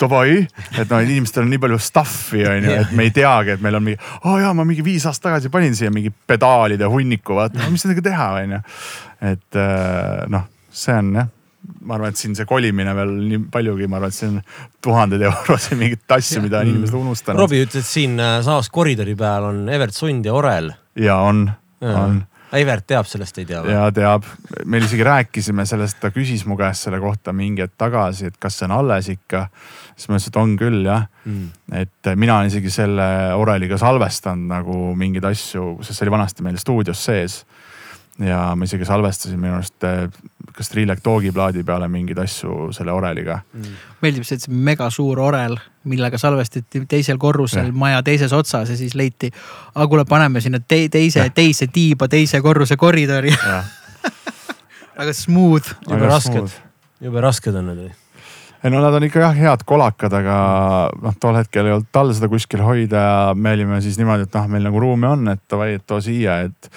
Davai, 0.00 0.40
et 0.74 0.90
noh, 0.90 1.02
inimestel 1.04 1.44
on 1.44 1.52
nii 1.52 1.60
palju 1.62 1.76
stuff'i 1.78 2.40
on 2.50 2.64
ju, 2.66 2.72
et 2.80 2.94
me 2.98 3.04
ei 3.06 3.12
teagi, 3.14 3.52
et 3.54 3.60
meil 3.62 3.76
on 3.78 3.84
mingi, 3.84 4.00
aa 4.00 4.32
oh, 4.32 4.40
jaa, 4.42 4.50
ma 4.56 4.64
mingi 4.66 4.82
viis 4.82 5.04
aastat 5.06 5.28
tagasi 5.28 5.52
panin 5.54 5.76
siia 5.78 5.92
mingi 5.94 6.10
pedaalide 6.10 6.88
hunniku, 6.90 7.36
vaata, 7.38 7.68
mis 7.70 7.84
nendega 7.86 8.02
teha, 8.08 8.26
on 8.40 8.56
ju. 8.56 8.58
et 9.30 9.60
äh, 9.60 10.24
noh, 10.34 10.48
see 10.74 10.98
on 10.98 11.14
jah. 11.20 11.30
Ma 11.86 11.94
arvan, 11.94 12.10
et 12.10 12.20
siin 12.20 12.34
see 12.36 12.48
kolimine 12.48 12.92
veel 12.96 13.14
nii 13.20 13.44
paljugi, 13.54 13.86
ma 13.88 14.00
arvan, 14.00 14.10
et 14.10 14.18
see 14.18 14.32
on 14.32 14.42
tuhandeid 14.82 15.22
eurosid 15.30 15.78
mingit 15.80 16.16
asju, 16.18 16.42
mida 16.44 16.64
on 16.64 16.72
inimesed 16.74 16.98
unustanud. 16.98 17.44
Robbie 17.44 17.62
ütles, 17.68 17.86
et 17.86 17.92
siin 18.00 18.18
äh, 18.18 18.40
samas 18.44 18.72
koridori 18.74 19.14
peal 19.20 19.46
on 19.52 19.62
Evert 19.72 19.94
Sund 19.94 20.26
ja 20.26 20.34
Orel. 20.34 20.72
ja 20.98 21.22
on, 21.22 21.46
on 21.86 22.24
Evert 22.54 22.86
teab 22.86 23.06
sellest, 23.10 23.38
ei 23.38 23.46
tea 23.48 23.62
või? 23.64 23.72
ja 23.74 23.88
teab, 23.94 24.26
meil 24.70 24.84
isegi 24.86 25.04
rääkisime 25.06 25.64
sellest, 25.66 25.98
ta 26.00 26.10
küsis 26.14 26.44
mu 26.46 26.56
käest 26.60 26.86
selle 26.86 27.00
kohta 27.02 27.32
mingi 27.36 27.64
hetk 27.64 27.74
tagasi, 27.80 28.30
et 28.30 28.36
kas 28.40 28.58
see 28.60 28.68
on 28.68 28.76
alles 28.78 29.08
ikka. 29.12 29.48
siis 29.96 30.08
ma 30.08 30.16
ütlesin, 30.18 30.32
et 30.34 30.40
on 30.42 30.56
küll 30.60 30.84
jah, 30.86 31.08
Mm. 31.24 31.46
et 31.72 32.08
mina 32.20 32.34
olen 32.36 32.50
isegi 32.50 32.68
selle 32.70 33.04
Oreliga 33.40 33.78
salvestanud 33.80 34.44
nagu 34.50 34.94
mingeid 34.94 35.24
asju, 35.24 35.78
sest 35.80 35.96
see 35.98 36.04
oli 36.04 36.12
vanasti 36.12 36.44
meil 36.44 36.58
stuudios 36.60 37.00
sees. 37.04 37.44
ja 38.18 38.54
ma 38.54 38.64
isegi 38.68 38.84
salvestasin 38.84 39.40
minu 39.40 39.56
arust 39.56 39.84
eh, 39.88 40.08
kas 40.54 40.70
Trilek 40.70 41.00
Doogi 41.04 41.32
plaadi 41.34 41.64
peale 41.66 41.88
mingeid 41.90 42.18
asju 42.22 42.68
selle 42.74 42.92
Oreliga. 42.94 43.40
meeldib 44.02 44.26
see, 44.26 44.38
et 44.38 44.44
see 44.46 44.54
mega 44.54 44.88
suur 44.94 45.18
orel, 45.20 45.56
millega 45.90 46.18
salvestati 46.20 46.84
teisel 46.90 47.18
korrusel 47.18 47.68
Jah. 47.70 47.74
maja 47.74 48.02
teises 48.06 48.32
otsas 48.32 48.70
ja 48.70 48.76
siis 48.76 48.94
leiti. 48.94 49.30
aga 49.74 49.88
kuule, 49.88 50.04
paneme 50.08 50.40
sinna 50.40 50.60
te 50.60 50.86
teise, 50.88 51.26
teise 51.34 51.66
tiiba, 51.66 52.08
teise 52.08 52.40
korruse 52.40 52.76
koridori. 52.76 53.34
väga 54.98 55.12
smooth. 55.24 55.74
jube 55.90 56.06
rasked, 56.06 56.56
jube 57.00 57.20
rasked 57.20 57.54
on 57.54 57.70
need 57.72 57.84
või? 57.84 57.92
ei 58.64 58.70
no 58.72 58.80
nad 58.80 58.94
on 58.96 59.04
ikka 59.04 59.20
jah 59.20 59.34
head 59.36 59.64
kolakad, 59.68 60.14
aga 60.16 60.36
noh, 61.02 61.16
tol 61.20 61.36
hetkel 61.36 61.66
ei 61.66 61.74
olnud 61.74 61.90
tal 61.92 62.14
seda 62.16 62.30
kuskil 62.32 62.62
hoida 62.64 63.02
ja 63.02 63.18
me 63.36 63.52
olime 63.58 63.80
siis 63.84 63.98
niimoodi, 64.00 64.24
et 64.24 64.38
noh, 64.38 64.46
meil 64.54 64.64
nagu 64.64 64.80
ruumi 64.80 65.10
on, 65.10 65.28
et 65.34 65.42
davai, 65.50 65.74
et 65.76 65.84
too 65.86 66.00
siia, 66.00 66.38
et 66.46 66.70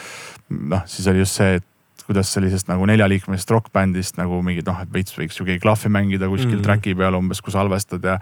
noh, 0.50 0.84
siis 0.90 1.08
oli 1.08 1.24
just 1.24 1.40
see, 1.40 1.62
et 1.62 1.67
kuidas 2.08 2.32
sellisest 2.34 2.70
nagu 2.72 2.86
neljaliikmelisest 2.88 3.52
rokkbändist 3.52 4.20
nagu 4.20 4.40
mingid 4.46 4.68
noh, 4.70 4.80
et 4.84 4.92
veits 4.94 5.16
võiks 5.18 5.40
ju 5.40 5.48
keegi 5.48 5.64
klahvi 5.64 5.92
mängida 5.94 6.30
kuskil 6.32 6.58
mm. 6.58 6.66
track'i 6.66 6.96
peal 6.98 7.18
umbes, 7.20 7.42
kui 7.44 7.54
salvestad 7.56 8.06
ja 8.08 8.18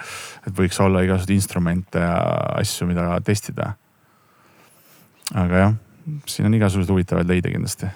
et 0.45 0.53
võiks 0.57 0.79
olla 0.81 1.03
igasuguseid 1.05 1.35
instrumente 1.35 2.01
ja 2.01 2.15
asju, 2.57 2.89
mida 2.89 3.11
testida. 3.25 3.75
aga 5.33 5.61
jah, 5.61 5.77
siin 6.29 6.49
on 6.49 6.57
igasuguseid 6.57 6.95
huvitavaid 6.95 7.29
leide 7.29 7.53
kindlasti 7.53 7.91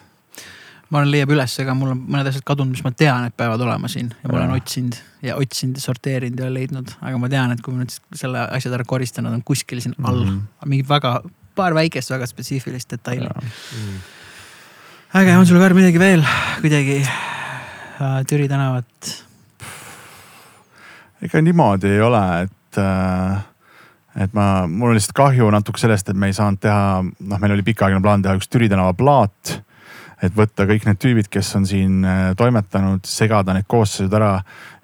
ma 0.89 1.01
olen 1.01 1.11
leiab 1.13 1.33
üles, 1.33 1.53
ega 1.61 1.75
mul 1.77 1.93
on 1.93 1.99
mõned 2.09 2.29
asjad 2.31 2.45
kadunud, 2.47 2.73
mis 2.73 2.85
ma 2.85 2.91
tean, 2.97 3.27
et 3.29 3.35
peavad 3.37 3.61
olema 3.61 3.89
siin 3.91 4.09
ja 4.23 4.29
ma 4.31 4.39
olen 4.39 4.55
otsinud 4.55 4.97
ja 5.25 5.35
otsinud 5.37 5.77
ja 5.77 5.83
sorteerinud 5.83 6.41
ja 6.41 6.49
leidnud, 6.53 6.93
aga 7.05 7.19
ma 7.21 7.29
tean, 7.31 7.53
et 7.53 7.61
kui 7.65 7.75
ma 7.75 7.83
nüüd 7.83 7.93
selle 8.17 8.45
asjad 8.57 8.77
ära 8.77 8.85
koristan, 8.89 9.27
nad 9.27 9.37
on 9.37 9.43
kuskil 9.45 9.81
siin 9.83 9.93
all 10.01 10.23
mm. 10.23 10.31
-hmm. 10.31 10.71
mingi 10.71 10.87
väga, 10.89 11.19
paar 11.55 11.77
väikest, 11.77 12.09
väga 12.09 12.29
spetsiifilist 12.29 12.89
detaili. 12.89 13.29
Mm. 13.29 13.99
Äge, 15.13 15.37
on 15.37 15.45
sul 15.47 15.57
Karl 15.57 15.73
midagi 15.73 15.99
veel 15.99 16.21
kuidagi 16.61 16.99
äh, 17.01 18.19
Türi 18.29 18.47
tänavat? 18.49 19.13
ega 21.25 21.41
niimoodi 21.41 21.95
ei 21.95 22.01
ole, 22.01 22.25
et 22.45 22.77
äh, 22.77 23.39
et 24.19 24.35
ma, 24.37 24.67
mul 24.67 24.91
on 24.91 24.97
lihtsalt 24.97 25.15
kahju 25.17 25.49
natuke 25.53 25.81
sellest, 25.81 26.11
et 26.11 26.19
me 26.19 26.29
ei 26.29 26.35
saanud 26.37 26.61
teha, 26.61 27.01
noh, 27.01 27.41
meil 27.41 27.55
oli 27.55 27.65
pikaajaline 27.65 28.03
plaan 28.05 28.23
teha 28.25 28.35
üks 28.37 28.51
Türi 28.51 28.69
tänava 28.69 28.93
plaat. 28.97 29.55
et 30.21 30.35
võtta 30.35 30.65
kõik 30.67 30.85
need 30.85 30.99
tüübid, 30.99 31.29
kes 31.31 31.53
on 31.55 31.65
siin 31.65 32.03
äh, 32.05 32.21
toimetanud, 32.37 33.05
segada 33.07 33.55
need 33.55 33.65
koosseisud 33.71 34.13
ära 34.13 34.35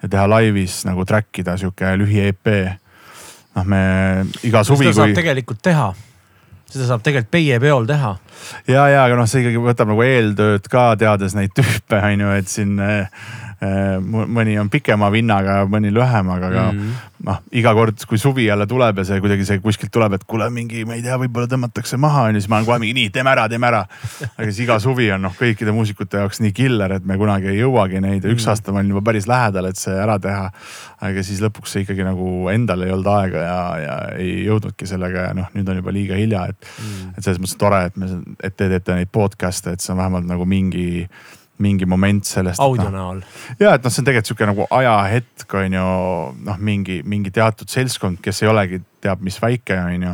ja 0.02 0.10
teha 0.10 0.26
laivis 0.32 0.86
nagu 0.88 1.06
track 1.06 1.44
ida 1.44 1.58
sihuke 1.60 1.94
lühi 2.00 2.30
EP. 2.32 2.52
noh, 3.56 3.66
me 3.68 3.82
iga 4.42 4.64
suvi, 4.64 4.88
seda 4.90 5.04
saab 5.04 5.14
kui 5.14 5.22
tegelikult 5.22 5.62
teha. 5.62 5.90
seda 6.72 6.90
saab 6.90 7.06
tegelikult 7.06 7.32
Peie 7.36 7.60
peol 7.60 7.86
teha. 7.94 8.16
Ja, 8.67 8.86
ja 8.91 9.06
aga 9.06 9.17
noh, 9.19 9.30
see 9.30 9.43
ikkagi 9.43 9.63
võtab 9.63 9.91
nagu 9.93 10.06
eeltööd 10.06 10.69
ka, 10.71 10.88
teades 11.00 11.36
neid 11.38 11.54
tüüpe 11.58 12.02
on 12.02 12.26
ju, 12.26 12.36
et 12.39 12.52
siin 12.52 12.78
äh, 12.84 13.26
mõni 13.62 14.58
on 14.60 14.70
pikema 14.70 15.10
vinnaga, 15.13 15.62
mõni 15.70 15.91
lühemaga, 15.94 16.48
aga 16.52 16.63
Mhm. 16.72 16.89
noh, 17.26 17.39
iga 17.52 17.74
kord, 17.74 17.98
kui 18.08 18.18
suvi 18.18 18.46
jälle 18.46 18.68
tuleb 18.68 18.98
ja 18.98 19.04
see 19.08 19.20
kuidagi 19.24 19.46
see 19.46 19.60
kuskilt 19.60 19.91
tuleb, 19.91 20.13
et 20.13 20.24
kuule 20.28 20.50
mingi, 20.54 20.84
ma 20.86 20.94
ei 20.94 21.02
tea, 21.02 21.18
võib-olla 21.18 21.48
tõmmatakse 21.48 21.98
maha 21.98 22.24
on 22.28 22.36
ju, 22.36 22.41
siis 22.41 22.50
ma 22.50 22.58
olen 22.58 22.65
kohe 22.68 22.80
mingi 22.80 22.94
nii, 22.94 23.10
teeme 23.10 23.32
ära, 23.32 23.48
teeme 23.50 23.68
ära. 23.68 23.86
aga 24.38 24.46
siis 24.52 24.60
iga 24.68 24.78
suvi 24.80 25.08
on 25.15 25.22
noh, 25.22 25.34
kõikide 25.39 25.72
muusikute 25.74 26.18
jaoks 26.22 26.41
nii 26.44 26.52
killer, 26.52 26.91
et 27.00 27.06
me 27.06 27.18
kunagi 27.18 27.48
ei 27.54 27.60
jõuagi 27.62 28.02
neid 28.02 28.24
ja 28.24 28.30
üks 28.32 28.46
Mm. 28.46 28.50
aasta 28.52 28.72
ma 28.72 28.80
olin 28.80 28.89
juba 28.94 29.02
päris 29.12 29.28
lähedal, 29.28 29.65
et 29.72 29.78
see 29.78 29.94
ära 29.96 30.20
teha. 30.20 30.52
aga 31.06 31.22
siis 31.24 31.41
lõpuks 31.41 31.68
see 31.74 31.84
ikkagi 31.84 32.04
nagu 32.04 32.50
endal 32.50 32.82
ei 32.82 32.91
olnud 32.91 33.06
aega 33.08 33.38
ja, 33.38 33.78
ja 33.78 33.96
ei 34.18 34.46
jõudnudki 34.46 34.88
sellega 34.88 35.28
ja 35.28 35.34
noh, 35.34 35.50
nüüd 35.54 35.68
on 35.70 35.76
juba 35.82 35.91
liiga 35.91 36.15
hilja, 36.15 36.46
et 36.50 36.56
Mm. 36.82 37.13
et 37.18 37.24
selles 37.24 37.39
mõttes 37.39 37.58
tore, 37.58 37.86
et 37.86 37.98
me, 37.98 38.08
et 38.44 38.56
te 38.58 38.68
teete 38.70 38.96
neid 38.96 39.10
podcast'e, 39.12 39.74
et 39.74 39.82
see 39.82 39.94
on 39.94 40.00
vähemalt 40.00 40.26
nagu 40.26 40.46
mingi, 40.46 41.08
mingi 41.58 41.86
moment 41.86 42.26
sellest. 42.28 42.60
audio 42.60 42.89
no, 42.89 42.98
näol. 42.98 43.22
ja 43.60 43.76
et 43.76 43.86
noh, 43.86 43.94
see 43.94 44.04
on 44.04 44.10
tegelikult 44.10 44.32
sihuke 44.32 44.50
nagu 44.50 44.65
ajahetk 44.76 45.56
on 45.62 45.78
ju 45.78 45.86
noh, 46.50 46.60
mingi, 46.60 47.00
mingi 47.08 47.32
teatud 47.36 47.72
seltskond, 47.72 48.20
kes 48.24 48.44
ei 48.44 48.52
olegi 48.52 48.82
teab 49.04 49.24
mis 49.26 49.39
väike 49.41 49.78
on 49.80 50.04
ju. 50.10 50.13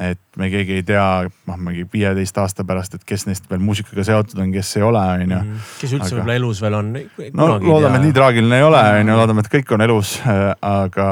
et 0.00 0.20
me 0.38 0.48
keegi 0.52 0.78
ei 0.78 0.86
tea, 0.86 1.04
noh 1.50 1.60
mingi 1.60 1.84
viieteist 1.92 2.38
aasta 2.40 2.64
pärast, 2.64 2.94
et 2.96 3.04
kes 3.04 3.26
neist 3.28 3.48
veel 3.50 3.62
muusikaga 3.64 4.06
seotud 4.06 4.40
on, 4.40 4.52
kes 4.54 4.72
ei 4.78 4.86
ole, 4.86 5.04
on 5.16 5.24
ju. 5.26 5.28
Mhm. 5.36 5.62
kes 5.82 5.94
üldse 5.98 6.08
Aga- 6.08 6.16
võib-olla 6.16 6.40
elus 6.40 6.64
veel 6.64 6.80
on. 6.80 6.92
no 7.34 7.52
loodame, 7.58 8.00
et 8.00 8.08
nii 8.08 8.16
traagiline 8.16 8.60
ei 8.60 8.68
ole, 8.68 8.84
on 9.00 9.14
ju, 9.14 9.22
loodame, 9.22 9.44
et 9.44 9.54
kõik 9.58 9.74
on 9.76 9.84
elus, 9.88 10.14
aga, 10.62 11.10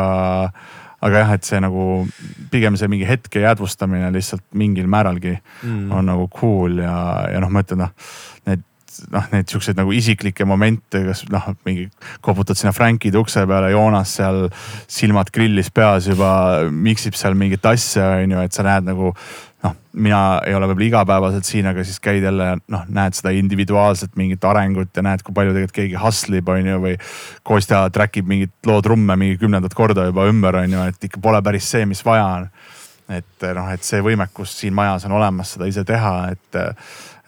aga 1.03 1.25
jah, 1.25 1.35
et 1.37 1.51
see 1.51 1.61
nagu 1.61 2.07
pigem 2.55 2.79
see 2.79 2.89
mingi 2.89 3.07
hetke 3.07 3.43
jäädvustamine 3.45 4.09
lihtsalt 4.15 4.47
mingil 4.55 4.89
määralgi 4.89 5.37
mm. 5.37 5.93
on 5.93 6.09
nagu 6.09 6.31
cool 6.33 6.81
ja, 6.81 6.97
ja 7.35 7.43
noh, 7.45 7.53
ma 7.53 7.67
ütlen 7.67 7.85
noh, 7.85 7.93
need 8.49 8.65
noh, 9.13 9.27
neid 9.33 9.51
siukseid 9.51 9.79
nagu 9.79 9.93
isiklikke 9.95 10.47
momente, 10.49 11.03
kas 11.07 11.25
noh, 11.33 11.51
mingi 11.67 11.89
koputad 12.25 12.59
sinna 12.59 12.73
Frankide 12.77 13.21
ukse 13.21 13.45
peale, 13.49 13.73
Joonas 13.75 14.15
seal 14.19 14.47
silmad 14.91 15.33
grillis 15.35 15.71
peas 15.75 16.09
juba 16.11 16.31
miksib 16.71 17.19
seal 17.19 17.37
mingit 17.39 17.67
asja, 17.69 18.19
on 18.23 18.35
ju, 18.37 18.43
et 18.45 18.57
sa 18.57 18.67
näed 18.67 18.89
nagu 18.89 19.13
noh, 19.65 19.75
mina 19.99 20.21
ei 20.47 20.55
ole 20.55 20.69
võib-olla 20.71 20.89
igapäevaselt 20.89 21.49
siin, 21.49 21.67
aga 21.71 21.85
siis 21.87 21.99
käid 22.03 22.25
jälle 22.27 22.51
noh, 22.61 22.85
näed 22.95 23.17
seda 23.19 23.33
individuaalset 23.35 24.15
mingit 24.21 24.45
arengut 24.47 24.95
ja 24.97 25.05
näed, 25.07 25.25
kui 25.27 25.37
palju 25.37 25.55
tegelikult 25.55 25.79
keegi 25.81 25.99
hustle 26.03 26.43
ib, 26.43 26.53
on 26.53 26.71
ju, 26.73 26.79
või 26.85 26.95
Kostja 27.49 27.83
track 27.95 28.21
ib 28.21 28.31
mingit 28.31 28.55
loo 28.69 28.81
trumme 28.85 29.19
mingi 29.21 29.39
kümnendat 29.41 29.75
korda 29.79 30.09
juba 30.09 30.29
ümber, 30.31 30.63
on 30.63 30.79
ju, 30.79 30.87
et 30.93 31.11
ikka 31.11 31.23
pole 31.25 31.43
päris 31.45 31.71
see, 31.75 31.87
mis 31.89 32.05
vaja 32.07 32.29
on. 32.39 32.49
et 33.09 33.45
noh, 33.57 33.69
et 33.73 33.85
see 33.85 34.03
võimekus 34.05 34.53
siin 34.61 34.75
majas 34.77 35.07
on 35.09 35.17
olemas 35.17 35.55
seda 35.55 35.69
ise 35.71 35.85
teha, 35.89 36.15
et, 36.35 36.59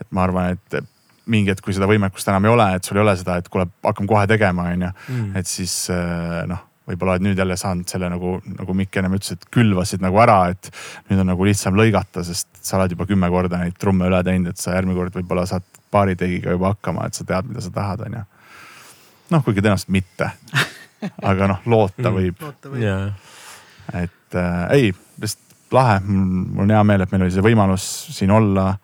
et 0.00 0.10
ma 0.12 0.26
arvan, 0.26 0.58
et 0.58 0.82
mingi 1.26 1.52
hetk, 1.52 1.64
kui 1.64 1.74
seda 1.76 1.86
võimekust 1.90 2.28
enam 2.32 2.44
ei 2.48 2.52
ole, 2.54 2.66
et 2.76 2.84
sul 2.84 2.98
ei 2.98 3.04
ole 3.04 3.14
seda, 3.20 3.36
et 3.40 3.48
kuule, 3.52 3.66
hakkame 3.84 4.08
kohe 4.10 4.26
tegema, 4.30 4.70
on 4.72 4.86
ju. 4.86 4.90
Mm. 5.08 5.30
et 5.36 5.46
siis 5.46 5.74
eh, 5.92 6.40
noh, 6.50 6.64
võib-olla 6.90 7.16
oled 7.16 7.26
nüüd 7.28 7.38
jälle 7.38 7.56
saanud 7.60 7.90
selle 7.90 8.08
nagu, 8.10 8.38
nagu 8.56 8.74
Mikk 8.74 8.98
ennem 8.98 9.14
ütles, 9.18 9.36
et 9.36 9.46
külvasid 9.54 10.02
nagu 10.02 10.18
ära, 10.22 10.38
et 10.54 10.70
nüüd 11.10 11.22
on 11.22 11.30
nagu 11.30 11.46
lihtsam 11.46 11.76
lõigata, 11.78 12.24
sest 12.26 12.48
sa 12.62 12.78
oled 12.80 12.96
juba 12.96 13.06
kümme 13.06 13.30
korda 13.30 13.60
neid 13.60 13.76
trumme 13.78 14.08
üle 14.10 14.22
teinud, 14.26 14.50
et 14.50 14.60
sa 14.62 14.74
järgmine 14.74 14.98
kord 14.98 15.14
võib-olla 15.20 15.46
saad 15.48 15.66
paari 15.90 16.16
tegiga 16.18 16.54
juba 16.54 16.74
hakkama, 16.74 17.06
et 17.06 17.18
sa 17.18 17.26
tead, 17.28 17.48
mida 17.50 17.62
sa 17.64 17.72
tahad, 17.74 18.06
on 18.06 18.18
ju. 18.20 18.24
noh, 19.34 19.44
kuigi 19.46 19.62
tõenäoliselt 19.62 19.94
mitte. 19.94 20.32
aga 21.30 21.46
noh, 21.54 21.62
loota 21.70 22.10
Mm. 22.10 22.16
võib, 22.16 22.42
jaa. 22.82 23.12
et 24.02 24.36
äh, 24.36 24.64
ei, 24.76 24.90
lihtsalt 25.20 25.72
lahe, 25.72 26.00
mul 26.04 26.66
on 26.66 26.74
hea 26.74 26.82
meel, 26.84 27.04
et 27.04 27.12
meil 27.12 27.24
oli 27.26 27.34
see 27.34 27.44
võimalus 27.44 27.86
siin 28.16 28.30
olla. 28.34 28.74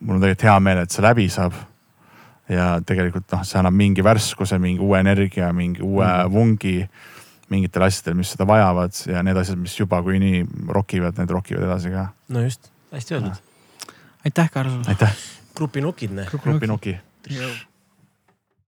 Mul 0.00 0.16
on 0.16 0.22
tegelikult 0.22 0.46
hea 0.48 0.56
meel, 0.62 0.82
et 0.84 0.94
see 0.94 1.04
läbi 1.04 1.28
saab. 1.32 1.56
ja 2.48 2.78
tegelikult 2.86 3.26
noh, 3.34 3.44
see 3.44 3.58
annab 3.60 3.74
mingi 3.76 4.04
värskuse, 4.04 4.56
mingi 4.62 4.80
uue 4.80 5.00
energia, 5.02 5.50
mingi 5.52 5.82
uue 5.84 6.06
mm. 6.06 6.32
vungi 6.32 6.76
mingitele 7.48 7.88
asjadele, 7.88 8.18
mis 8.20 8.32
seda 8.34 8.46
vajavad 8.48 8.96
ja 9.08 9.22
need 9.24 9.36
asjad, 9.40 9.60
mis 9.60 9.74
juba 9.78 10.00
kui 10.04 10.20
nii 10.20 10.42
rokivad, 10.72 11.16
need 11.20 11.32
rokivad 11.32 11.64
edasi 11.68 11.92
ka. 11.92 12.08
no 12.32 12.44
just, 12.44 12.70
hästi 12.92 13.18
öeldud. 13.18 13.42
aitäh, 14.24 14.50
Karl. 14.52 14.80
aitäh, 14.88 15.14
grupi 15.56 15.84
nukid, 15.84 16.16